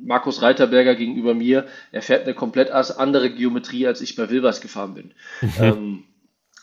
[0.04, 4.94] Markus Reiterberger gegenüber mir, er fährt eine komplett andere Geometrie, als ich bei Wilvers gefahren
[4.94, 5.14] bin.
[5.40, 5.50] Mhm.
[5.58, 6.04] Ähm,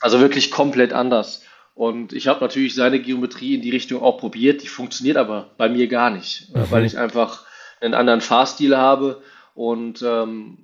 [0.00, 1.44] also wirklich komplett anders.
[1.74, 5.68] Und ich habe natürlich seine Geometrie in die Richtung auch probiert, die funktioniert aber bei
[5.68, 6.70] mir gar nicht, mhm.
[6.70, 7.44] weil ich einfach
[7.80, 9.22] einen anderen Fahrstil habe.
[9.54, 10.58] Und ähm,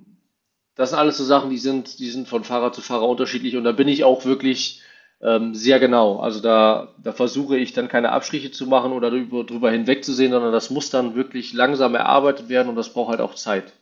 [0.79, 3.57] das sind alles so Sachen, die sind, die sind von Fahrer zu Fahrer unterschiedlich.
[3.57, 4.81] Und da bin ich auch wirklich
[5.21, 6.19] ähm, sehr genau.
[6.21, 10.53] Also da, da versuche ich dann keine Abstriche zu machen oder drüber, drüber hinwegzusehen, sondern
[10.53, 13.73] das muss dann wirklich langsam erarbeitet werden und das braucht halt auch Zeit.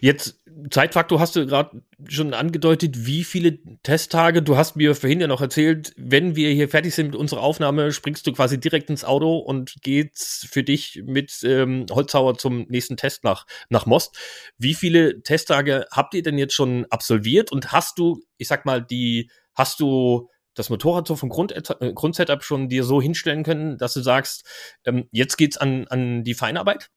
[0.00, 4.42] Jetzt, Zeitfaktor hast du gerade schon angedeutet, wie viele Testtage?
[4.42, 7.92] Du hast mir vorhin ja noch erzählt, wenn wir hier fertig sind mit unserer Aufnahme,
[7.92, 12.96] springst du quasi direkt ins Auto und geht's für dich mit ähm, Holzhauer zum nächsten
[12.96, 14.16] Test nach, nach Most.
[14.58, 18.82] Wie viele Testtage habt ihr denn jetzt schon absolviert und hast du, ich sag mal,
[18.82, 23.94] die, hast du das Motorrad so vom äh, Grundsetup schon dir so hinstellen können, dass
[23.94, 24.46] du sagst,
[24.84, 26.90] ähm, jetzt geht's an, an die Feinarbeit?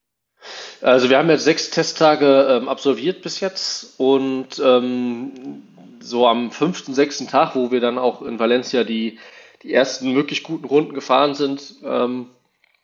[0.82, 5.64] Also wir haben jetzt sechs Testtage ähm, absolviert bis jetzt und ähm,
[6.00, 9.20] so am fünften, sechsten Tag, wo wir dann auch in Valencia die,
[9.64, 12.28] die ersten wirklich guten Runden gefahren sind, ähm,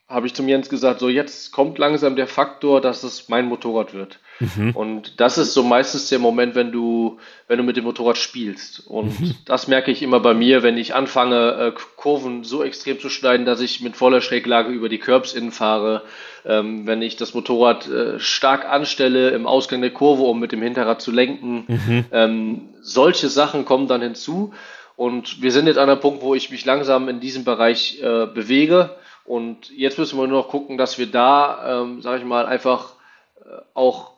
[0.07, 3.93] habe ich zum Jens gesagt, so jetzt kommt langsam der Faktor, dass es mein Motorrad
[3.93, 4.19] wird.
[4.41, 4.71] Mhm.
[4.71, 8.85] Und das ist so meistens der Moment, wenn du, wenn du mit dem Motorrad spielst.
[8.87, 9.35] Und mhm.
[9.45, 13.45] das merke ich immer bei mir, wenn ich anfange, äh, Kurven so extrem zu schneiden,
[13.45, 16.03] dass ich mit voller Schräglage über die Curbs innen fahre.
[16.43, 20.61] Ähm, wenn ich das Motorrad äh, stark anstelle im Ausgang der Kurve, um mit dem
[20.61, 21.65] Hinterrad zu lenken.
[21.67, 22.05] Mhm.
[22.11, 24.53] Ähm, solche Sachen kommen dann hinzu.
[24.95, 28.25] Und wir sind jetzt an einem Punkt, wo ich mich langsam in diesem Bereich äh,
[28.25, 28.91] bewege
[29.23, 32.93] und jetzt müssen wir nur noch gucken, dass wir da, ähm, sage ich mal, einfach
[33.39, 34.11] äh, auch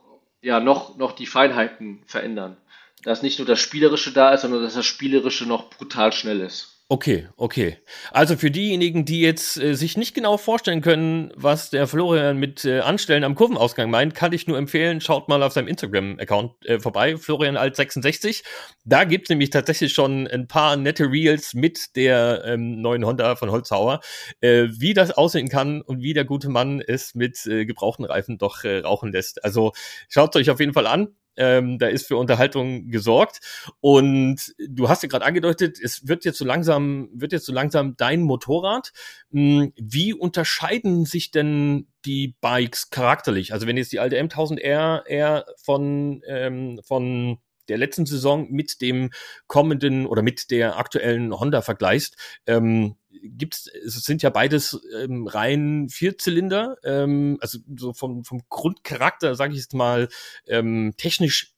[0.44, 2.58] ja noch, noch die Feinheiten verändern.
[3.04, 6.73] Dass nicht nur das Spielerische da ist, sondern dass das Spielerische noch brutal schnell ist.
[6.94, 7.78] Okay, okay.
[8.12, 12.66] Also für diejenigen, die jetzt äh, sich nicht genau vorstellen können, was der Florian mit
[12.66, 16.80] äh, Anstellen am Kurvenausgang meint, kann ich nur empfehlen, schaut mal auf seinem Instagram-Account äh,
[16.80, 18.44] vorbei, Florian Alt66.
[18.86, 23.50] Da gibt's nämlich tatsächlich schon ein paar nette Reels mit der ähm, neuen Honda von
[23.50, 24.02] Holzhauer,
[24.42, 28.38] äh, wie das aussehen kann und wie der gute Mann es mit äh, gebrauchten Reifen
[28.38, 29.44] doch äh, rauchen lässt.
[29.44, 29.72] Also
[30.10, 31.08] schaut euch auf jeden Fall an.
[31.36, 33.40] Ähm, da ist für Unterhaltung gesorgt.
[33.80, 37.96] Und du hast ja gerade angedeutet, es wird jetzt so langsam, wird jetzt so langsam
[37.98, 38.92] dein Motorrad.
[39.32, 43.54] Hm, wie unterscheiden sich denn die Bikes charakterlich?
[43.54, 47.40] Also wenn jetzt die alte M1000R R von, ähm, von
[47.74, 49.10] der letzten Saison mit dem
[49.48, 55.90] kommenden oder mit der aktuellen Honda vergleichst, ähm, gibt's, es sind ja beides ähm, rein
[55.90, 60.08] Vierzylinder, ähm, also so vom, vom Grundcharakter, sage ich jetzt mal,
[60.48, 61.54] ähm, technisch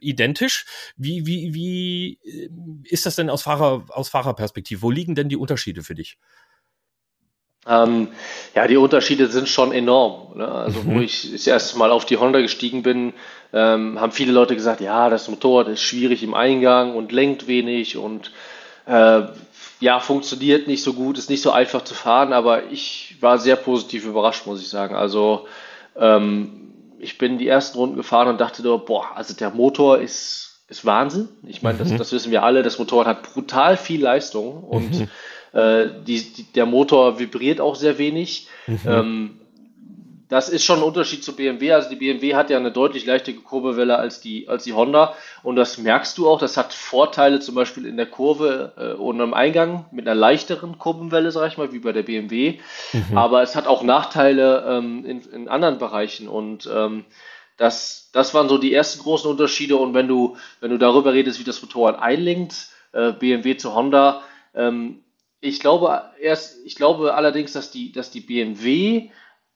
[0.00, 0.64] identisch.
[0.96, 2.48] Wie, wie, wie äh,
[2.84, 4.80] ist das denn aus, Fahrer, aus Fahrerperspektive?
[4.80, 6.16] Wo liegen denn die Unterschiede für dich?
[7.68, 8.08] Ähm,
[8.54, 10.38] ja, die Unterschiede sind schon enorm.
[10.38, 10.48] Ne?
[10.48, 10.94] Also, mhm.
[10.94, 13.12] wo ich das erste Mal auf die Honda gestiegen bin,
[13.52, 17.96] ähm, haben viele Leute gesagt, ja, das Motorrad ist schwierig im Eingang und lenkt wenig
[17.96, 18.30] und
[18.86, 19.22] äh,
[19.80, 23.56] ja, funktioniert nicht so gut, ist nicht so einfach zu fahren, aber ich war sehr
[23.56, 24.94] positiv überrascht, muss ich sagen.
[24.94, 25.46] Also
[25.96, 30.62] ähm, ich bin die ersten Runden gefahren und dachte nur, boah, also der Motor ist,
[30.68, 31.28] ist Wahnsinn.
[31.46, 31.88] Ich meine, mhm.
[31.88, 35.08] das, das wissen wir alle, das Motorrad hat brutal viel Leistung und mhm.
[35.52, 38.48] Äh, die, die, der Motor vibriert auch sehr wenig.
[38.66, 38.80] Mhm.
[38.86, 39.38] Ähm,
[40.28, 41.72] das ist schon ein Unterschied zu BMW.
[41.72, 45.14] Also die BMW hat ja eine deutlich leichtere Kurbelwelle als die, als die Honda.
[45.42, 46.38] Und das merkst du auch.
[46.38, 50.78] Das hat Vorteile zum Beispiel in der Kurve äh, und am Eingang mit einer leichteren
[50.78, 52.58] Kurvenwelle, sag ich mal, wie bei der BMW.
[52.92, 53.16] Mhm.
[53.16, 56.28] Aber es hat auch Nachteile ähm, in, in anderen Bereichen.
[56.28, 57.06] Und ähm,
[57.56, 59.76] das, das waren so die ersten großen Unterschiede.
[59.76, 64.22] Und wenn du, wenn du darüber redest, wie das Motorrad einlenkt, äh, BMW zu Honda,
[64.54, 65.00] ähm,
[65.40, 69.10] ich glaube erst, ich glaube allerdings, dass die, dass die BMW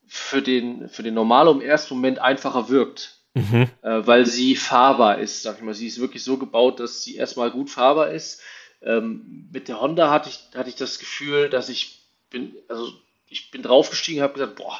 [0.06, 3.18] für den, für den Normalo im ersten Moment einfacher wirkt.
[3.34, 3.68] Mhm.
[3.82, 5.74] Äh, weil sie fahrbar ist, sag ich mal.
[5.74, 8.42] Sie ist wirklich so gebaut, dass sie erstmal gut fahrbar ist.
[8.82, 12.92] Ähm, mit der Honda hatte ich, hatte ich das Gefühl, dass ich bin, also
[13.28, 14.78] ich bin draufgestiegen, habe gesagt, boah,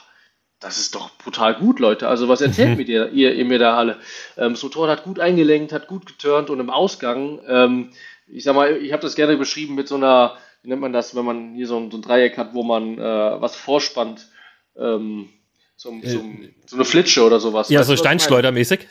[0.61, 2.09] das ist doch brutal gut, Leute.
[2.09, 2.77] Also was erzählt mhm.
[2.77, 3.99] mir ihr, ihr, ihr, mir da alle?
[4.37, 7.91] Ähm, das Motorrad hat gut eingelenkt, hat gut geturnt und im Ausgang, ähm,
[8.29, 11.15] ich sag mal, ich habe das gerne beschrieben mit so einer, wie nennt man das,
[11.15, 13.03] wenn man hier so ein, so ein Dreieck hat, wo man äh,
[13.41, 14.29] was vorspannt,
[14.77, 15.29] ähm,
[15.77, 16.25] so, äh, so,
[16.67, 17.69] so, eine Flitsche oder sowas.
[17.69, 18.87] Ja, weißt so Steinschleudermäßig.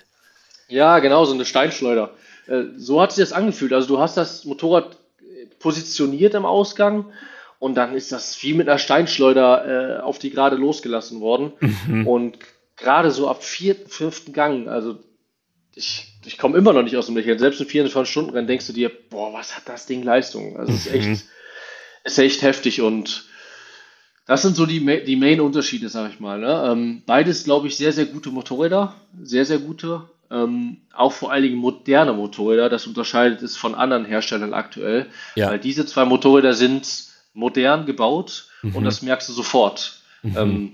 [0.68, 2.12] Ja, genau, so eine Steinschleuder.
[2.48, 3.74] Äh, so hat sich das angefühlt.
[3.74, 4.98] Also du hast das Motorrad
[5.60, 7.06] positioniert im Ausgang
[7.60, 11.54] und dann ist das wie mit einer Steinschleuder äh, auf die gerade losgelassen worden.
[11.88, 12.08] Mhm.
[12.08, 12.40] Und
[12.76, 14.98] gerade so ab vierten, fünften Gang, also
[15.76, 17.40] ich, ich komme immer noch nicht aus dem Lächeln.
[17.40, 20.58] Selbst in 24 Stunden Rennen denkst du dir, boah, was hat das Ding Leistung?
[20.58, 21.22] Also es ist echt, mhm.
[22.04, 23.26] Ist echt heftig und
[24.26, 26.40] das sind so die, die Main-Unterschiede, sag ich mal.
[26.40, 26.72] Ne?
[26.72, 28.96] Ähm, beides, glaube ich, sehr, sehr gute Motorräder.
[29.22, 30.10] Sehr, sehr gute.
[30.30, 32.70] Ähm, auch vor allen Dingen moderne Motorräder.
[32.70, 35.08] Das unterscheidet es von anderen Herstellern aktuell.
[35.36, 35.50] Ja.
[35.50, 38.76] Weil diese zwei Motorräder sind modern gebaut mhm.
[38.76, 40.02] und das merkst du sofort.
[40.22, 40.38] Mhm.
[40.38, 40.72] Ähm,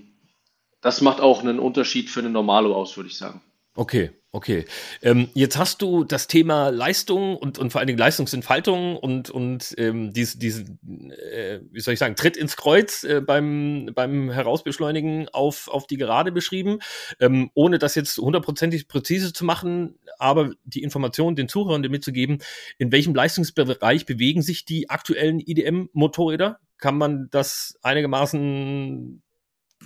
[0.80, 3.40] das macht auch einen Unterschied für eine Normalo aus, würde ich sagen.
[3.74, 4.64] Okay, okay.
[5.02, 9.74] Ähm, jetzt hast du das Thema Leistung und, und vor allen Dingen Leistungsentfaltung und, und
[9.78, 15.28] ähm, diesen, diese, äh, wie soll ich sagen, Tritt ins Kreuz äh, beim, beim Herausbeschleunigen
[15.30, 16.78] auf, auf die Gerade beschrieben.
[17.20, 22.38] Ähm, ohne das jetzt hundertprozentig präzise zu machen, aber die Information den Zuhörern mitzugeben,
[22.78, 26.60] in welchem Leistungsbereich bewegen sich die aktuellen IDM-Motorräder?
[26.78, 29.22] Kann man das einigermaßen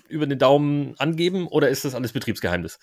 [0.09, 2.78] über den Daumen angeben oder ist das alles Betriebsgeheimnis?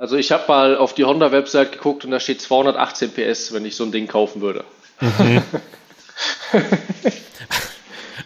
[0.00, 3.76] Also ich habe mal auf die Honda-Website geguckt und da steht 218 PS, wenn ich
[3.76, 4.64] so ein Ding kaufen würde.
[4.98, 5.42] Mhm.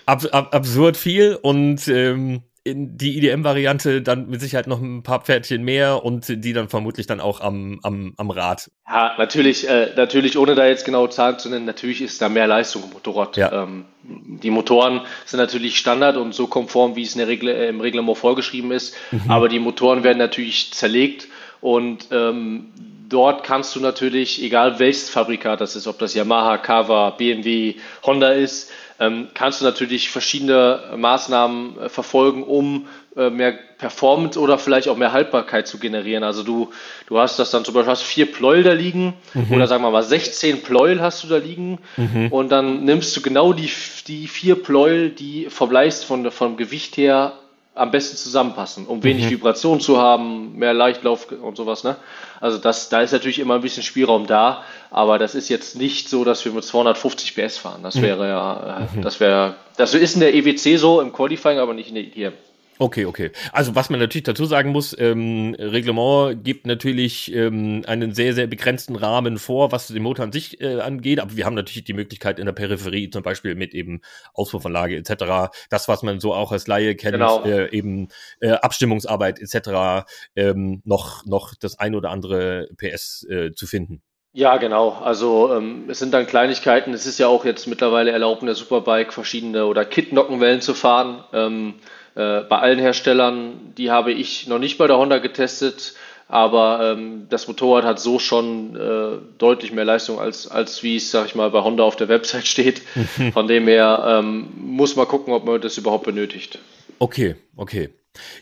[0.06, 5.22] ab, ab, absurd viel und ähm, in die IDM-Variante dann mit Sicherheit noch ein paar
[5.22, 8.70] Pferdchen mehr und die dann vermutlich dann auch am, am, am Rad.
[8.88, 12.46] Ja, natürlich, äh, natürlich, ohne da jetzt genau Zahlen zu nennen, natürlich ist da mehr
[12.46, 13.36] Leistung im Motorrad.
[13.36, 13.64] Ja.
[13.64, 17.68] Ähm, die Motoren sind natürlich Standard und so konform, wie es in der Regel, äh,
[17.68, 19.28] im Reglement vorgeschrieben ist, mhm.
[19.28, 21.26] aber die Motoren werden natürlich zerlegt
[21.64, 22.66] und ähm,
[23.08, 28.32] dort kannst du natürlich, egal welches Fabrikat das ist, ob das Yamaha, Kawa, BMW, Honda
[28.32, 32.86] ist, ähm, kannst du natürlich verschiedene Maßnahmen äh, verfolgen, um
[33.16, 36.22] äh, mehr Performance oder vielleicht auch mehr Haltbarkeit zu generieren.
[36.22, 36.70] Also du,
[37.06, 39.50] du hast das dann zum Beispiel hast vier Pleuel da liegen mhm.
[39.50, 42.26] oder sagen wir mal 16 Pleuel hast du da liegen mhm.
[42.28, 43.70] und dann nimmst du genau die,
[44.06, 47.32] die vier Pleuel, die vom Leist, von, vom Gewicht her
[47.74, 49.30] am besten zusammenpassen, um wenig mhm.
[49.30, 51.84] Vibration zu haben, mehr Leichtlauf und sowas.
[51.84, 51.96] Ne?
[52.40, 56.08] Also das, da ist natürlich immer ein bisschen Spielraum da, aber das ist jetzt nicht
[56.08, 57.82] so, dass wir mit 250 PS fahren.
[57.82, 58.02] Das mhm.
[58.02, 59.02] wäre ja, äh, mhm.
[59.02, 62.34] das wäre, das ist in der EWC so im Qualifying, aber nicht in der IDM.
[62.78, 63.30] Okay, okay.
[63.52, 68.48] Also was man natürlich dazu sagen muss, ähm, Reglement gibt natürlich ähm, einen sehr, sehr
[68.48, 71.92] begrenzten Rahmen vor, was den Motor an sich äh, angeht, aber wir haben natürlich die
[71.92, 74.00] Möglichkeit in der Peripherie, zum Beispiel mit eben
[74.34, 77.44] Auspuffanlage etc., das, was man so auch als Laie kennt, genau.
[77.44, 78.08] äh, eben
[78.40, 84.02] äh, Abstimmungsarbeit etc., ähm, noch, noch das ein oder andere PS äh, zu finden.
[84.36, 84.90] Ja, genau.
[84.90, 86.92] Also ähm, es sind dann Kleinigkeiten.
[86.92, 91.22] Es ist ja auch jetzt mittlerweile erlaubt, in der Superbike verschiedene oder Kit-Nockenwellen zu fahren.
[91.32, 91.74] Ähm,
[92.14, 95.94] äh, bei allen Herstellern, die habe ich noch nicht bei der Honda getestet,
[96.28, 101.10] aber ähm, das Motorrad hat so schon äh, deutlich mehr Leistung als, als wie es,
[101.10, 102.82] sag ich mal, bei Honda auf der Website steht.
[103.32, 106.58] Von dem her ähm, muss man gucken, ob man das überhaupt benötigt.
[106.98, 107.90] Okay, okay.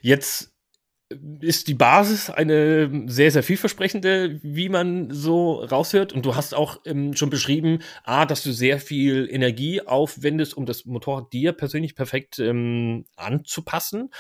[0.03, 0.51] Jetzt
[1.40, 6.12] ist die Basis eine sehr, sehr vielversprechende, wie man so raushört.
[6.12, 10.66] Und du hast auch ähm, schon beschrieben, A, dass du sehr viel Energie aufwendest, um
[10.66, 14.10] das Motorrad dir persönlich perfekt ähm, anzupassen.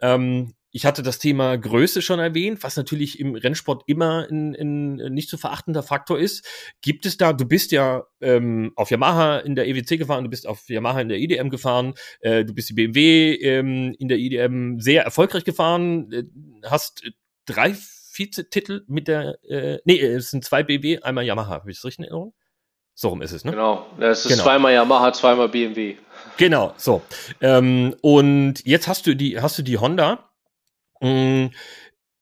[0.00, 5.14] Ähm, ich hatte das Thema Größe schon erwähnt, was natürlich im Rennsport immer ein, ein
[5.14, 6.44] nicht zu verachtender Faktor ist.
[6.82, 10.48] Gibt es da, du bist ja ähm, auf Yamaha in der EWC gefahren, du bist
[10.48, 14.80] auf Yamaha in der IDM gefahren, äh, du bist die BMW ähm, in der IDM
[14.80, 16.24] sehr erfolgreich gefahren, äh,
[16.68, 17.04] hast
[17.46, 17.76] drei
[18.12, 22.00] Vizetitel mit der, äh, nee, es sind zwei BMW, einmal Yamaha, habe ich das richtig
[22.00, 22.34] in Erinnerung?
[22.94, 23.52] So rum ist es, ne?
[23.52, 24.42] Genau, es ist genau.
[24.42, 25.94] zweimal Yamaha, zweimal BMW.
[26.36, 27.00] Genau, so.
[27.40, 30.33] Ähm, und jetzt hast du die, hast du die Honda
[31.04, 31.50] Mm,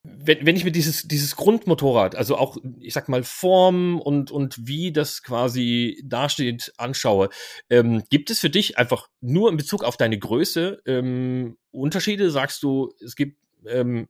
[0.03, 4.67] wenn, wenn ich mir dieses, dieses Grundmotorrad, also auch, ich sag mal, Form und, und
[4.67, 7.29] wie das quasi dasteht, anschaue,
[7.69, 12.31] ähm, gibt es für dich einfach nur in Bezug auf deine Größe ähm, Unterschiede?
[12.31, 14.09] Sagst du, es gibt ähm,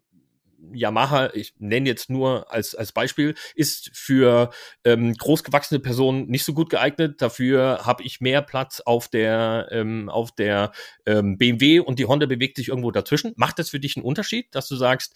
[0.71, 4.51] Yamaha, ich nenne jetzt nur als, als Beispiel, ist für
[4.83, 7.21] ähm, großgewachsene Personen nicht so gut geeignet.
[7.21, 10.71] Dafür habe ich mehr Platz auf der, ähm, auf der
[11.05, 13.33] ähm, BMW und die Honda bewegt sich irgendwo dazwischen.
[13.35, 15.15] Macht das für dich einen Unterschied, dass du sagst,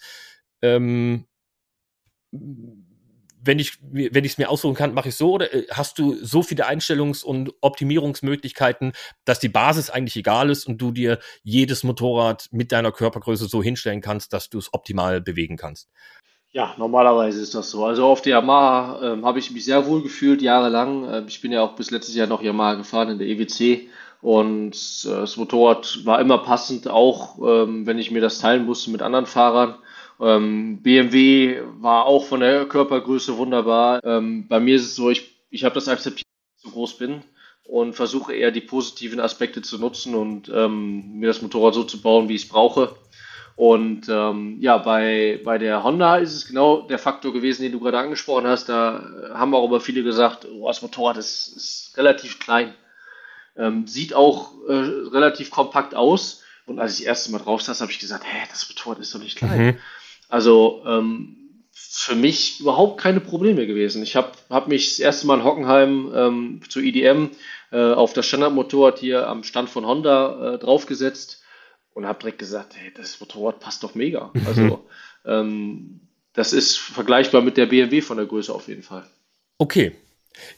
[0.62, 1.26] ähm,
[3.42, 6.42] wenn ich wenn es mir aussuchen kann, mache ich so oder äh, hast du so
[6.42, 8.92] viele Einstellungs- und Optimierungsmöglichkeiten,
[9.24, 13.62] dass die Basis eigentlich egal ist und du dir jedes Motorrad mit deiner Körpergröße so
[13.62, 15.88] hinstellen kannst, dass du es optimal bewegen kannst?
[16.50, 17.84] Ja, normalerweise ist das so.
[17.84, 21.06] Also auf der Yamaha ähm, habe ich mich sehr wohl gefühlt, jahrelang.
[21.12, 23.88] Ähm, ich bin ja auch bis letztes Jahr noch Yamaha gefahren in der EWC
[24.20, 24.74] und
[25.04, 29.02] äh, das Motorrad war immer passend, auch ähm, wenn ich mir das teilen musste mit
[29.02, 29.76] anderen Fahrern.
[30.20, 34.02] Ähm, BMW war auch von der Körpergröße wunderbar.
[34.04, 36.98] Ähm, bei mir ist es so, ich, ich habe das akzeptiert, dass ich so groß
[36.98, 37.22] bin
[37.64, 42.00] und versuche eher die positiven Aspekte zu nutzen und ähm, mir das Motorrad so zu
[42.00, 42.96] bauen, wie ich es brauche.
[43.58, 47.80] Und ähm, ja, bei, bei der Honda ist es genau der Faktor gewesen, den du
[47.80, 48.68] gerade angesprochen hast.
[48.68, 52.72] Da haben auch aber viele gesagt, oh, das Motorrad ist, ist relativ klein.
[53.56, 56.44] Ähm, sieht auch äh, relativ kompakt aus.
[56.66, 59.12] Und als ich das erste Mal drauf saß, habe ich gesagt, hä, das Motorrad ist
[59.12, 59.66] doch nicht klein.
[59.66, 59.76] Mhm.
[60.28, 64.02] Also ähm, für mich überhaupt keine Probleme gewesen.
[64.02, 67.30] Ich habe hab mich das erste Mal in Hockenheim ähm, zu IDM
[67.72, 71.42] e äh, auf das Standardmotorrad hier am Stand von Honda äh, draufgesetzt
[71.94, 74.30] und habe direkt gesagt, hey, das Motorrad passt doch mega.
[74.34, 74.46] Mhm.
[74.46, 74.88] Also
[75.24, 76.00] ähm,
[76.32, 79.08] das ist vergleichbar mit der BMW von der Größe auf jeden Fall.
[79.58, 79.96] Okay.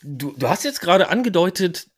[0.02, 1.88] Du, du hast jetzt gerade angedeutet,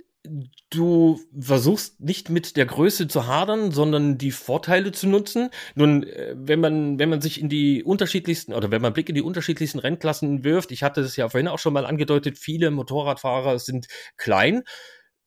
[0.70, 5.50] du versuchst nicht mit der Größe zu hadern, sondern die Vorteile zu nutzen.
[5.74, 9.14] Nun, äh, wenn man, wenn man sich in die unterschiedlichsten oder wenn man Blick in
[9.14, 13.58] die unterschiedlichsten Rennklassen wirft, ich hatte es ja vorhin auch schon mal angedeutet, viele Motorradfahrer
[13.58, 14.62] sind klein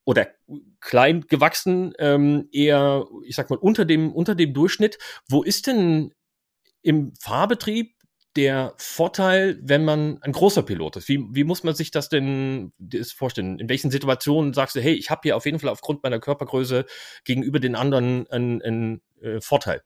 [0.06, 0.28] oder
[0.80, 4.98] klein gewachsen, ähm, eher, ich sag mal, unter dem, unter dem Durchschnitt.
[5.28, 6.14] Wo ist denn
[6.84, 7.95] im Fahrbetrieb
[8.36, 11.08] der Vorteil, wenn man ein großer Pilot ist?
[11.08, 13.60] Wie, wie muss man sich das denn das vorstellen?
[13.60, 16.86] In welchen Situationen sagst du, hey, ich habe hier auf jeden Fall aufgrund meiner Körpergröße
[17.24, 19.82] gegenüber den anderen einen, einen äh, Vorteil?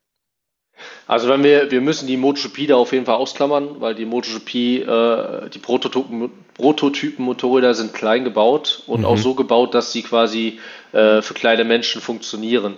[1.08, 4.56] Also wenn wir, wir müssen die MotoGP da auf jeden Fall ausklammern, weil die MotoGP,
[4.56, 9.06] äh, die Prototypen, Prototypen-Motorräder sind klein gebaut und mhm.
[9.06, 10.60] auch so gebaut, dass sie quasi
[10.92, 12.78] äh, für kleine Menschen funktionieren.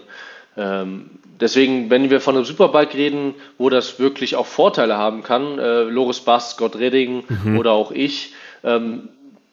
[0.57, 5.59] Ähm, deswegen, wenn wir von einem Superbike reden, wo das wirklich auch Vorteile haben kann,
[5.59, 7.57] äh, Loris Bass, Scott Redding mhm.
[7.57, 8.33] oder auch ich,
[8.63, 9.09] ähm,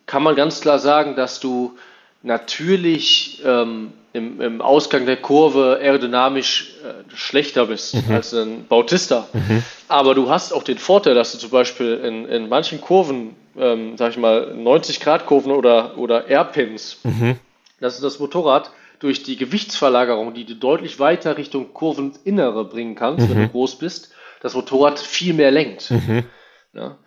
[0.07, 1.77] kann man ganz klar sagen, dass du
[2.23, 8.15] natürlich ähm, im, im, Ausgang der Kurve aerodynamisch äh, schlechter bist mhm.
[8.15, 9.29] als ein Bautista.
[9.33, 9.63] Mhm.
[9.87, 13.97] Aber du hast auch den Vorteil, dass du zum Beispiel in, in manchen Kurven, ähm,
[13.97, 17.37] sag ich mal, 90-Grad-Kurven oder, oder Airpins, mhm.
[17.81, 23.29] dass du das Motorrad durch die Gewichtsverlagerung, die du deutlich weiter Richtung Kurveninnere bringen kannst,
[23.29, 23.51] wenn du mhm.
[23.51, 25.91] groß bist, das Motorrad viel mehr lenkt.
[25.91, 26.25] Mhm.
[26.73, 26.99] Ja?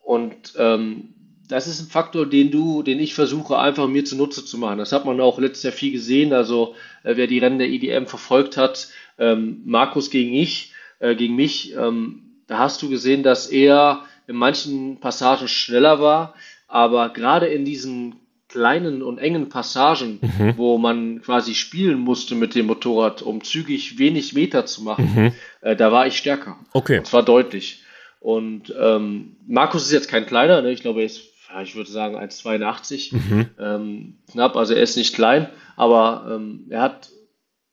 [0.00, 1.14] Und ähm,
[1.48, 4.78] das ist ein Faktor, den du, den ich versuche einfach mir zunutze zu machen.
[4.78, 6.32] Das hat man auch letztes Jahr viel gesehen.
[6.32, 8.88] Also äh, wer die Rennen der EDM verfolgt hat,
[9.18, 14.36] ähm, Markus gegen ich, äh, gegen mich, ähm, da hast du gesehen, dass er in
[14.36, 16.34] manchen Passagen schneller war,
[16.68, 18.21] aber gerade in diesen
[18.52, 20.54] kleinen und engen Passagen, mhm.
[20.56, 25.32] wo man quasi spielen musste mit dem Motorrad, um zügig wenig Meter zu machen, mhm.
[25.62, 26.58] äh, da war ich stärker.
[26.72, 26.98] Okay.
[26.98, 27.82] Und zwar deutlich.
[28.20, 30.70] Und ähm, Markus ist jetzt kein kleiner, ne?
[30.70, 31.22] ich glaube, er ist
[31.62, 33.46] ich würde sagen 1,82 mhm.
[33.58, 37.10] ähm, knapp, also er ist nicht klein, aber ähm, er hat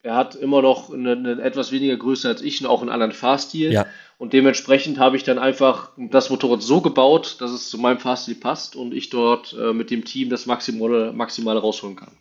[0.02, 3.12] er hat immer noch eine, eine, etwas weniger Größe als ich und auch einen anderen
[3.12, 3.72] Fahrstil.
[3.72, 3.86] Ja.
[4.20, 8.36] Und dementsprechend habe ich dann einfach das Motorrad so gebaut, dass es zu meinem Fahrstil
[8.36, 12.18] passt und ich dort äh, mit dem Team das Maximale, Maximale rausholen kann.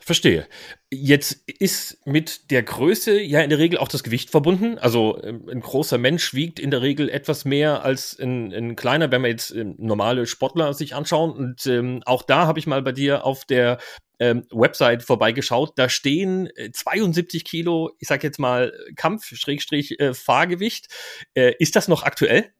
[0.00, 0.48] Verstehe.
[0.90, 4.78] Jetzt ist mit der Größe ja in der Regel auch das Gewicht verbunden.
[4.78, 9.12] Also ähm, ein großer Mensch wiegt in der Regel etwas mehr als ein, ein kleiner,
[9.12, 11.30] wenn wir jetzt ähm, normale Sportler sich anschauen.
[11.30, 13.78] Und ähm, auch da habe ich mal bei dir auf der
[14.22, 15.72] ähm, Website vorbeigeschaut.
[15.76, 20.86] Da stehen 72 äh, Kilo, ich sag jetzt mal Kampf-Fahrgewicht.
[21.34, 22.52] Äh, ist das noch aktuell?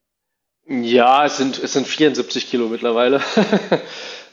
[0.67, 3.23] Ja, es sind, es sind 74 Kilo mittlerweile.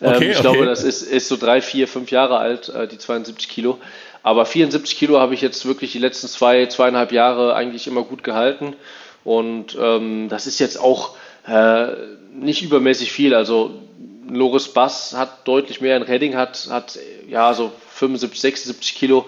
[0.02, 0.42] Ähm, okay, ich okay.
[0.44, 3.80] glaube, das ist, ist so drei, vier, fünf Jahre alt, äh, die 72 Kilo.
[4.24, 8.24] Aber 74 Kilo habe ich jetzt wirklich die letzten zwei, zweieinhalb Jahre eigentlich immer gut
[8.24, 8.78] gehalten.
[9.26, 11.88] Und ähm, das ist jetzt auch äh,
[12.34, 13.36] nicht übermäßig viel.
[13.36, 13.82] Also
[14.30, 19.26] Loris Bass hat deutlich mehr, ein Redding hat, hat ja so 75, 76 Kilo.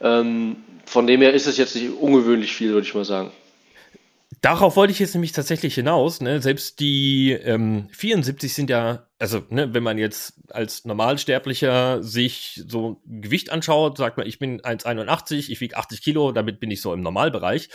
[0.00, 3.30] Ähm, von dem her ist es jetzt nicht ungewöhnlich viel, würde ich mal sagen.
[4.42, 6.20] Darauf wollte ich jetzt nämlich tatsächlich hinaus.
[6.20, 6.42] Ne?
[6.42, 13.00] Selbst die ähm, 74 sind ja, also ne, wenn man jetzt als Normalsterblicher sich so
[13.06, 16.92] Gewicht anschaut, sagt man, ich bin 1,81, ich wiege 80 Kilo, damit bin ich so
[16.92, 17.68] im Normalbereich.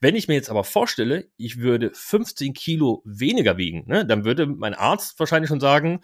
[0.00, 4.46] Wenn ich mir jetzt aber vorstelle, ich würde 15 Kilo weniger wiegen, ne, dann würde
[4.46, 6.00] mein Arzt wahrscheinlich schon sagen,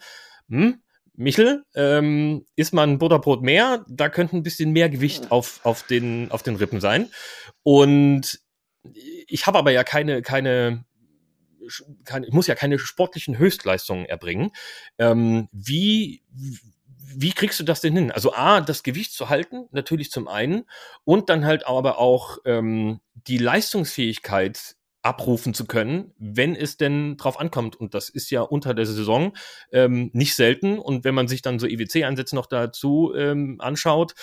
[0.49, 0.83] hm,
[1.15, 6.29] Michel, ähm, isst man Butterbrot mehr, da könnte ein bisschen mehr Gewicht auf, auf, den,
[6.29, 7.09] auf den Rippen sein.
[7.63, 8.39] Und
[8.83, 10.85] ich habe aber ja keine, keine
[12.05, 14.51] keine, ich muss ja keine sportlichen Höchstleistungen erbringen.
[14.97, 16.23] Ähm, wie,
[17.15, 18.11] wie kriegst du das denn hin?
[18.11, 20.65] Also A, das Gewicht zu halten, natürlich zum einen,
[21.03, 27.39] und dann halt aber auch ähm, die Leistungsfähigkeit abrufen zu können, wenn es denn drauf
[27.39, 27.75] ankommt.
[27.75, 29.35] Und das ist ja unter der Saison
[29.71, 30.77] ähm, nicht selten.
[30.77, 34.13] Und wenn man sich dann so EWC-Einsätze noch dazu ähm, anschaut,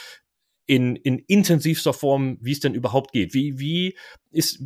[0.69, 3.33] in, in intensivster Form, wie es denn überhaupt geht.
[3.33, 3.97] Wie, wie
[4.31, 4.61] ist,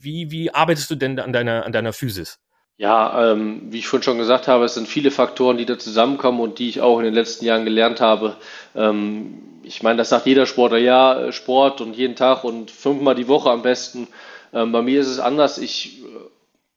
[0.00, 2.40] wie, wie arbeitest du denn an deiner, an deiner Physis?
[2.78, 6.40] Ja, ähm, wie ich vorhin schon gesagt habe, es sind viele Faktoren, die da zusammenkommen
[6.40, 8.36] und die ich auch in den letzten Jahren gelernt habe.
[8.74, 13.28] Ähm, ich meine, das sagt jeder Sportler, ja, Sport und jeden Tag und fünfmal die
[13.28, 14.08] Woche am besten.
[14.54, 15.58] Ähm, bei mir ist es anders.
[15.58, 16.06] Ich äh,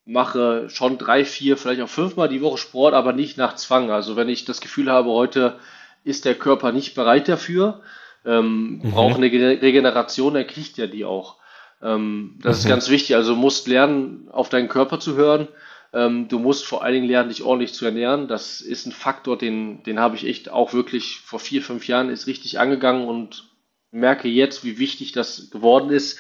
[0.06, 3.90] mache schon drei, vier, vielleicht auch fünfmal die Woche Sport, aber nicht nach Zwang.
[3.90, 5.58] Also wenn ich das Gefühl habe, heute
[6.04, 7.82] ist der Körper nicht bereit dafür,
[8.26, 8.92] ähm, mhm.
[8.92, 11.38] braucht eine Regeneration, dann kriegt er die auch.
[11.82, 12.60] Ähm, das mhm.
[12.60, 13.16] ist ganz wichtig.
[13.16, 15.48] Also du musst lernen, auf deinen Körper zu hören.
[15.94, 18.28] Ähm, du musst vor allen Dingen lernen, dich ordentlich zu ernähren.
[18.28, 22.10] Das ist ein Faktor, den, den habe ich echt auch wirklich vor vier, fünf Jahren
[22.10, 23.50] ist richtig angegangen und
[23.92, 26.20] merke jetzt, wie wichtig das geworden ist.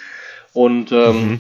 [0.54, 1.39] Und ähm, mhm.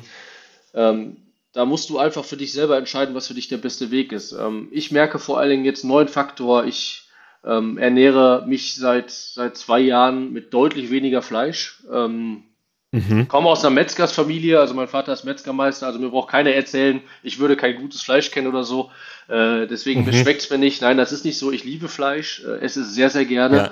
[0.73, 1.17] ähm,
[1.53, 4.33] da musst du einfach für dich selber entscheiden, was für dich der beste Weg ist.
[4.33, 6.65] Ähm, ich merke vor allen Dingen jetzt einen neuen Faktor.
[6.65, 7.06] Ich
[7.45, 11.83] ähm, ernähre mich seit, seit zwei Jahren mit deutlich weniger Fleisch.
[11.91, 12.43] Ähm,
[12.91, 13.27] mhm.
[13.27, 17.39] Komme aus einer Metzgersfamilie, also mein Vater ist Metzgermeister, also mir braucht keiner erzählen, ich
[17.39, 18.91] würde kein gutes Fleisch kennen oder so.
[19.27, 20.13] Äh, deswegen mhm.
[20.13, 20.81] schmeckt es mir nicht.
[20.81, 21.51] Nein, das ist nicht so.
[21.51, 23.57] Ich liebe Fleisch, äh, esse es sehr, sehr gerne.
[23.57, 23.71] Ja.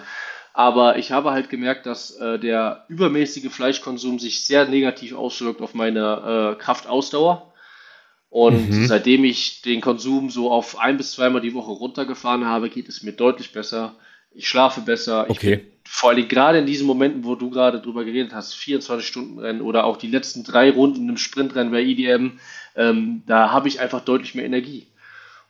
[0.53, 5.73] Aber ich habe halt gemerkt, dass äh, der übermäßige Fleischkonsum sich sehr negativ auswirkt auf
[5.73, 7.51] meine äh, Kraftausdauer.
[8.35, 8.85] Und mhm.
[8.87, 13.01] seitdem ich den Konsum so auf ein bis zweimal die Woche runtergefahren habe, geht es
[13.01, 13.95] mir deutlich besser.
[14.33, 15.29] Ich schlafe besser.
[15.29, 15.55] Okay.
[15.55, 19.39] Bin, vor allem gerade in diesen Momenten, wo du gerade drüber geredet hast, 24 Stunden
[19.39, 22.31] Rennen oder auch die letzten drei Runden im Sprintrennen bei IDM,
[22.75, 24.85] ähm, da habe ich einfach deutlich mehr Energie.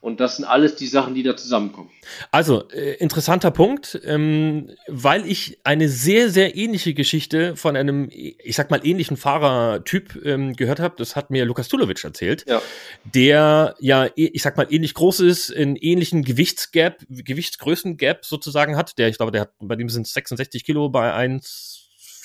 [0.05, 1.89] Und das sind alles die Sachen, die da zusammenkommen.
[2.29, 8.55] Also, äh, interessanter Punkt, ähm, weil ich eine sehr, sehr ähnliche Geschichte von einem, ich
[8.55, 10.93] sag mal, ähnlichen Fahrertyp ähm, gehört habe.
[10.99, 12.61] Das hat mir Lukas Tulovic erzählt, ja.
[13.03, 18.99] der ja, ich sag mal, ähnlich groß ist, einen ähnlichen Gewichtsgap, Gewichtsgrößengap sozusagen hat.
[18.99, 21.74] Der, ich glaube, der hat, bei dem sind 66 Kilo bei 1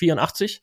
[0.01, 0.61] 84.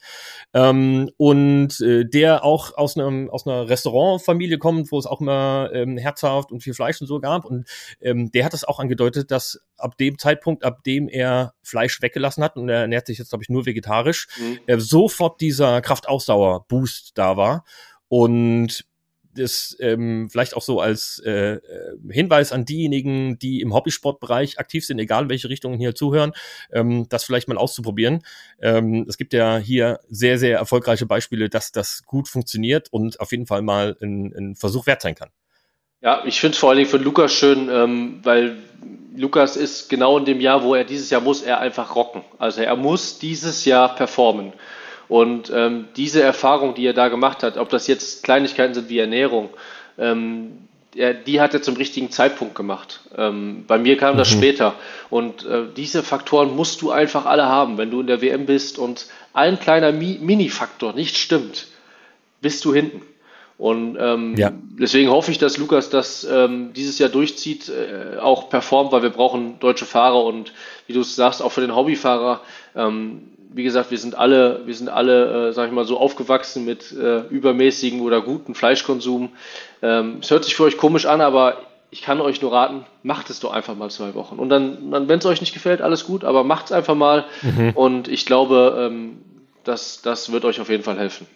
[0.53, 5.71] Ähm, und äh, der auch aus, einem, aus einer Restaurantfamilie kommt, wo es auch immer
[5.73, 7.45] ähm, herzhaft und viel Fleisch und so gab.
[7.45, 7.69] Und
[8.01, 12.43] ähm, der hat es auch angedeutet, dass ab dem Zeitpunkt, ab dem er Fleisch weggelassen
[12.43, 14.59] hat, und er ernährt sich jetzt, glaube ich, nur vegetarisch, mhm.
[14.67, 17.65] äh, sofort dieser Kraftausdauer-Boost da war.
[18.09, 18.88] Und
[19.39, 21.61] das ähm, vielleicht auch so als äh, äh,
[22.11, 26.33] Hinweis an diejenigen, die im Hobbysportbereich aktiv sind, egal welche Richtungen hier zuhören,
[26.73, 28.23] ähm, das vielleicht mal auszuprobieren.
[28.61, 33.33] Ähm, es gibt ja hier sehr, sehr erfolgreiche Beispiele, dass das gut funktioniert und auf
[33.33, 35.31] jeden Fall mal ein, ein Versuch wert sein kann.
[36.01, 38.57] Ja, ich finde es vor allen Dingen für Lukas schön, ähm, weil
[39.17, 42.23] Lukas ist genau in dem Jahr, wo er dieses Jahr muss, er einfach rocken.
[42.39, 44.53] Also er muss dieses Jahr performen.
[45.09, 48.99] Und ähm, diese Erfahrung, die er da gemacht hat, ob das jetzt Kleinigkeiten sind wie
[48.99, 49.49] Ernährung,
[49.99, 53.01] ähm, er, die hat er zum richtigen Zeitpunkt gemacht.
[53.17, 54.39] Ähm, bei mir kam das mhm.
[54.39, 54.75] später.
[55.11, 57.79] Und äh, diese Faktoren musst du einfach alle haben.
[57.79, 61.69] Wenn du in der WM bist und ein kleiner Mi Mini-Faktor nicht stimmt,
[62.41, 63.03] bist du hinten.
[63.59, 64.53] Und ähm, ja.
[64.79, 69.11] deswegen hoffe ich, dass Lukas das ähm, dieses Jahr durchzieht, äh, auch performt, weil wir
[69.11, 70.53] brauchen deutsche Fahrer und
[70.87, 72.41] wie du es sagst, auch für den Hobbyfahrer.
[72.77, 76.65] Ähm, wie gesagt, wir sind alle, wir sind alle, äh, sag ich mal, so aufgewachsen
[76.65, 79.31] mit äh, übermäßigen oder guten Fleischkonsum.
[79.83, 81.57] Ähm, es hört sich für euch komisch an, aber
[81.91, 84.37] ich kann euch nur raten, macht es doch einfach mal zwei Wochen.
[84.39, 87.25] Und dann, dann wenn es euch nicht gefällt, alles gut, aber macht es einfach mal.
[87.43, 87.73] Mhm.
[87.75, 89.19] Und ich glaube, ähm,
[89.65, 91.27] das, das wird euch auf jeden Fall helfen.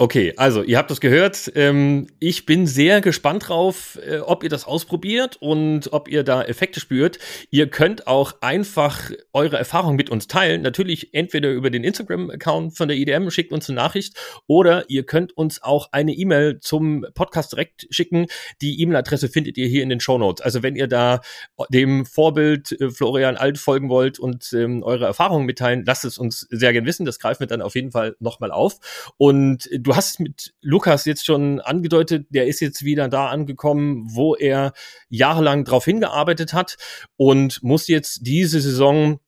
[0.00, 1.52] Okay, also ihr habt das gehört.
[1.54, 6.42] Ähm, ich bin sehr gespannt drauf, äh, ob ihr das ausprobiert und ob ihr da
[6.42, 7.18] Effekte spürt.
[7.50, 10.62] Ihr könnt auch einfach eure Erfahrungen mit uns teilen.
[10.62, 14.14] Natürlich entweder über den Instagram-Account von der IDM, schickt uns eine Nachricht
[14.46, 18.24] oder ihr könnt uns auch eine E-Mail zum Podcast direkt schicken.
[18.62, 20.42] Die E-Mail-Adresse findet ihr hier in den Show Notes.
[20.42, 21.20] Also wenn ihr da
[21.68, 26.46] dem Vorbild äh, Florian Alt folgen wollt und ähm, eure Erfahrungen mitteilen, lasst es uns
[26.48, 27.04] sehr gern wissen.
[27.04, 28.78] Das greifen wir dann auf jeden Fall nochmal auf.
[29.18, 34.06] Und du du hast mit Lukas jetzt schon angedeutet, der ist jetzt wieder da angekommen,
[34.14, 34.72] wo er
[35.08, 36.76] jahrelang drauf hingearbeitet hat
[37.16, 39.18] und muss jetzt diese Saison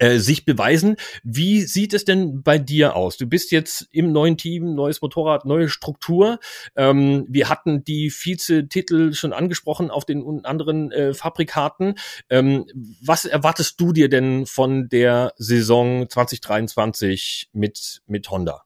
[0.00, 0.96] äh, sich beweisen.
[1.22, 3.18] Wie sieht es denn bei dir aus?
[3.18, 6.40] Du bist jetzt im neuen Team, neues Motorrad, neue Struktur.
[6.74, 11.94] Ähm, wir hatten die Vize-Titel schon angesprochen auf den anderen äh, Fabrikaten.
[12.30, 12.66] Ähm,
[13.00, 18.64] was erwartest du dir denn von der Saison 2023 mit, mit Honda?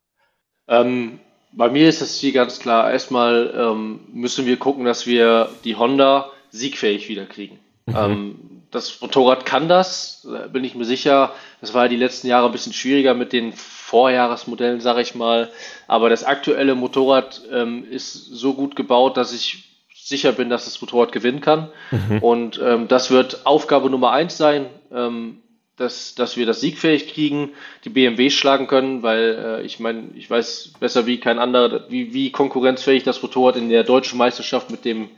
[0.68, 1.20] Ähm,
[1.52, 2.90] Bei mir ist das Ziel ganz klar.
[2.92, 7.58] Erstmal ähm, müssen wir gucken, dass wir die Honda siegfähig wieder kriegen.
[7.86, 7.96] Mhm.
[7.96, 8.38] Ähm,
[8.70, 11.32] das Motorrad kann das, bin ich mir sicher.
[11.62, 15.50] Das war ja die letzten Jahre ein bisschen schwieriger mit den Vorjahresmodellen, sage ich mal.
[15.86, 19.64] Aber das aktuelle Motorrad ähm, ist so gut gebaut, dass ich
[19.94, 21.70] sicher bin, dass das Motorrad gewinnen kann.
[21.90, 22.18] Mhm.
[22.18, 25.38] Und ähm, das wird Aufgabe Nummer eins sein, ähm,
[25.79, 27.51] dass, dass wir das siegfähig kriegen,
[27.85, 32.12] die BMW schlagen können, weil äh, ich meine, ich weiß besser wie kein anderer, wie,
[32.12, 35.09] wie konkurrenzfähig das Motorrad in der deutschen Meisterschaft mit dem,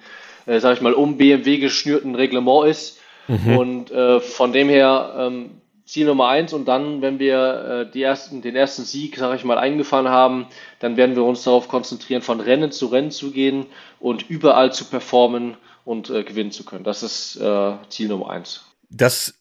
[0.46, 2.98] äh, sag ich mal, um BMW geschnürten Reglement ist.
[3.26, 3.56] Mhm.
[3.56, 5.50] Und äh, von dem her ähm,
[5.90, 9.44] Ziel Nummer eins und dann, wenn wir äh, die ersten, den ersten Sieg, sage ich
[9.44, 10.46] mal, eingefahren haben,
[10.78, 13.66] dann werden wir uns darauf konzentrieren, von Rennen zu Rennen zu gehen
[13.98, 16.84] und überall zu performen und äh, gewinnen zu können.
[16.84, 18.66] Das ist äh, Ziel Nummer eins.
[18.88, 19.39] Das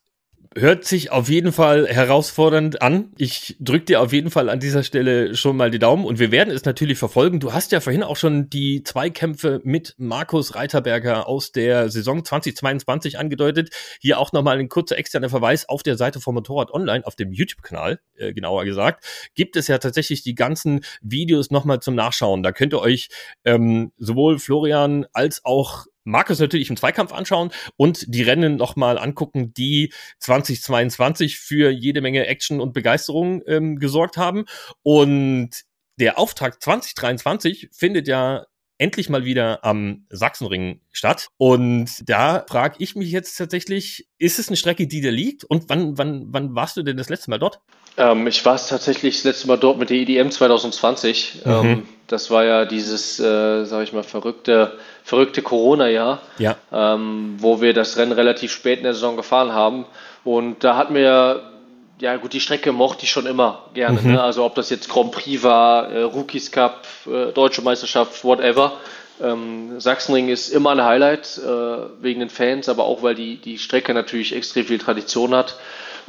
[0.57, 3.11] Hört sich auf jeden Fall herausfordernd an.
[3.19, 6.31] Ich drücke dir auf jeden Fall an dieser Stelle schon mal die Daumen und wir
[6.31, 7.39] werden es natürlich verfolgen.
[7.39, 13.19] Du hast ja vorhin auch schon die Zweikämpfe mit Markus Reiterberger aus der Saison 2022
[13.19, 13.69] angedeutet.
[14.01, 17.31] Hier auch nochmal ein kurzer externer Verweis auf der Seite vom Motorrad Online, auf dem
[17.31, 22.41] YouTube-Kanal, äh, genauer gesagt, gibt es ja tatsächlich die ganzen Videos nochmal zum Nachschauen.
[22.41, 23.09] Da könnt ihr euch
[23.45, 29.53] ähm, sowohl Florian als auch Markus natürlich im Zweikampf anschauen und die Rennen nochmal angucken,
[29.53, 34.45] die 2022 für jede Menge Action und Begeisterung ähm, gesorgt haben.
[34.83, 35.63] Und
[35.99, 38.45] der Auftakt 2023 findet ja
[38.79, 41.27] endlich mal wieder am Sachsenring statt.
[41.37, 45.43] Und da frage ich mich jetzt tatsächlich, ist es eine Strecke, die da liegt?
[45.43, 47.59] Und wann, wann, wann warst du denn das letzte Mal dort?
[47.97, 51.41] Ähm, ich war tatsächlich das letzte Mal dort mit der EDM 2020.
[51.45, 51.51] Mhm.
[51.51, 56.55] Ähm, das war ja dieses, äh, sage ich mal, verrückte, verrückte Corona-Jahr, ja.
[56.71, 59.85] ähm, wo wir das Rennen relativ spät in der Saison gefahren haben.
[60.23, 61.58] Und da hatten wir
[61.99, 64.01] ja gut, die Strecke mochte ich schon immer gerne.
[64.01, 64.13] Mhm.
[64.13, 64.21] Ne?
[64.21, 68.73] Also ob das jetzt Grand Prix war, äh, Rookies Cup, äh, Deutsche Meisterschaft, whatever.
[69.21, 73.57] Ähm, Sachsenring ist immer ein Highlight äh, wegen den Fans, aber auch weil die, die
[73.57, 75.57] Strecke natürlich extrem viel Tradition hat.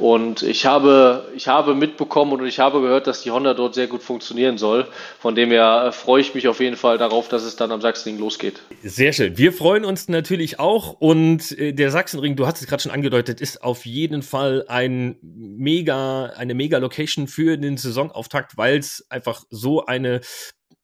[0.01, 3.85] Und ich habe, ich habe mitbekommen und ich habe gehört, dass die Honda dort sehr
[3.85, 4.87] gut funktionieren soll.
[5.19, 7.81] Von dem her äh, freue ich mich auf jeden Fall darauf, dass es dann am
[7.81, 8.63] Sachsenring losgeht.
[8.81, 9.37] Sehr schön.
[9.37, 10.93] Wir freuen uns natürlich auch.
[10.99, 15.17] Und äh, der Sachsenring, du hast es gerade schon angedeutet, ist auf jeden Fall ein
[15.21, 20.21] mega, eine mega Location für den Saisonauftakt, weil es einfach so eine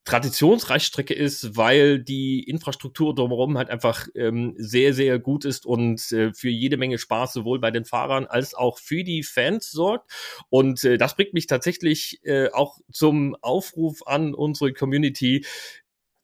[0.08, 6.34] Traditionsreichstrecke ist, weil die Infrastruktur drumherum halt einfach ähm, sehr, sehr gut ist und äh,
[6.34, 10.10] für jede Menge Spaß sowohl bei den Fahrern als auch für die Fans sorgt.
[10.50, 15.46] Und äh, das bringt mich tatsächlich äh, auch zum Aufruf an unsere Community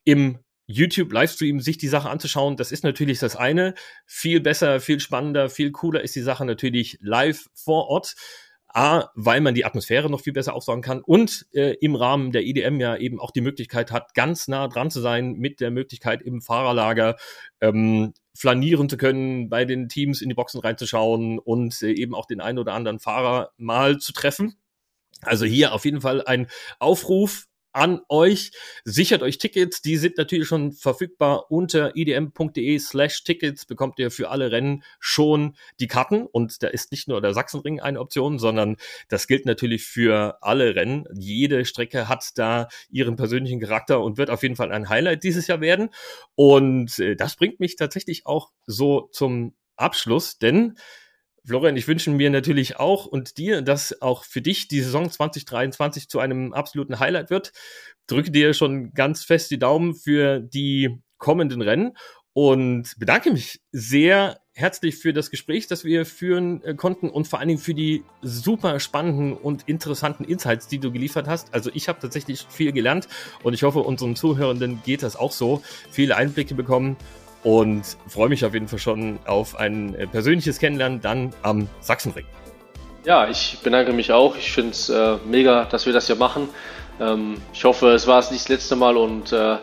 [0.05, 3.73] im YouTube-Livestream sich die Sache anzuschauen, das ist natürlich das eine.
[4.05, 8.15] Viel besser, viel spannender, viel cooler ist die Sache natürlich live vor Ort.
[8.73, 12.43] A, weil man die Atmosphäre noch viel besser aufsaugen kann und äh, im Rahmen der
[12.43, 16.23] IDM ja eben auch die Möglichkeit hat, ganz nah dran zu sein mit der Möglichkeit
[16.23, 17.15] im Fahrerlager
[17.61, 22.25] ähm, flanieren zu können, bei den Teams in die Boxen reinzuschauen und äh, eben auch
[22.25, 24.55] den einen oder anderen Fahrer mal zu treffen.
[25.21, 26.47] Also hier auf jeden Fall ein
[26.79, 28.51] Aufruf an euch.
[28.85, 34.29] Sichert euch Tickets, die sind natürlich schon verfügbar unter idm.de slash Tickets, bekommt ihr für
[34.29, 38.77] alle Rennen schon die Karten und da ist nicht nur der Sachsenring eine Option, sondern
[39.09, 41.05] das gilt natürlich für alle Rennen.
[41.13, 45.47] Jede Strecke hat da ihren persönlichen Charakter und wird auf jeden Fall ein Highlight dieses
[45.47, 45.89] Jahr werden
[46.35, 50.77] und äh, das bringt mich tatsächlich auch so zum Abschluss, denn
[51.45, 56.07] Florian, ich wünsche mir natürlich auch und dir, dass auch für dich die Saison 2023
[56.07, 57.51] zu einem absoluten Highlight wird.
[58.07, 61.97] Drücke dir schon ganz fest die Daumen für die kommenden Rennen
[62.31, 67.39] und bedanke mich sehr herzlich für das Gespräch, das wir führen äh, konnten und vor
[67.39, 71.53] allen Dingen für die super spannenden und interessanten Insights, die du geliefert hast.
[71.53, 73.07] Also ich habe tatsächlich viel gelernt
[73.41, 75.61] und ich hoffe, unseren Zuhörenden geht das auch so.
[75.91, 76.97] Viele Einblicke bekommen
[77.43, 82.25] und freue mich auf jeden Fall schon auf ein äh, persönliches Kennenlernen dann am Sachsenring.
[83.05, 84.37] Ja, ich bedanke mich auch.
[84.37, 86.47] Ich finde es äh, mega, dass wir das hier machen.
[86.99, 89.57] Ähm, ich hoffe, es war es nicht das letzte Mal und äh,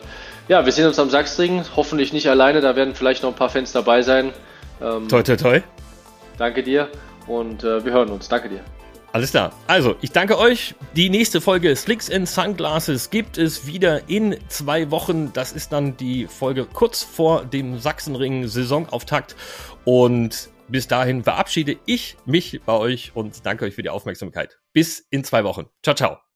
[0.48, 1.64] ja, wir sehen uns am Sachsenring.
[1.76, 4.32] Hoffentlich nicht alleine, da werden vielleicht noch ein paar Fans dabei sein.
[4.82, 5.60] Ähm, toi, toi, toi.
[6.36, 6.88] Danke dir
[7.26, 8.28] und äh, wir hören uns.
[8.28, 8.60] Danke dir.
[9.12, 9.52] Alles klar.
[9.66, 10.74] Also, ich danke euch.
[10.94, 15.32] Die nächste Folge Slicks and Sunglasses gibt es wieder in zwei Wochen.
[15.32, 19.34] Das ist dann die Folge kurz vor dem Sachsenring Saisonauftakt.
[19.84, 24.61] Und bis dahin verabschiede ich mich bei euch und danke euch für die Aufmerksamkeit.
[24.72, 25.66] Bis in zwei Wochen.
[25.82, 26.29] Ciao, ciao.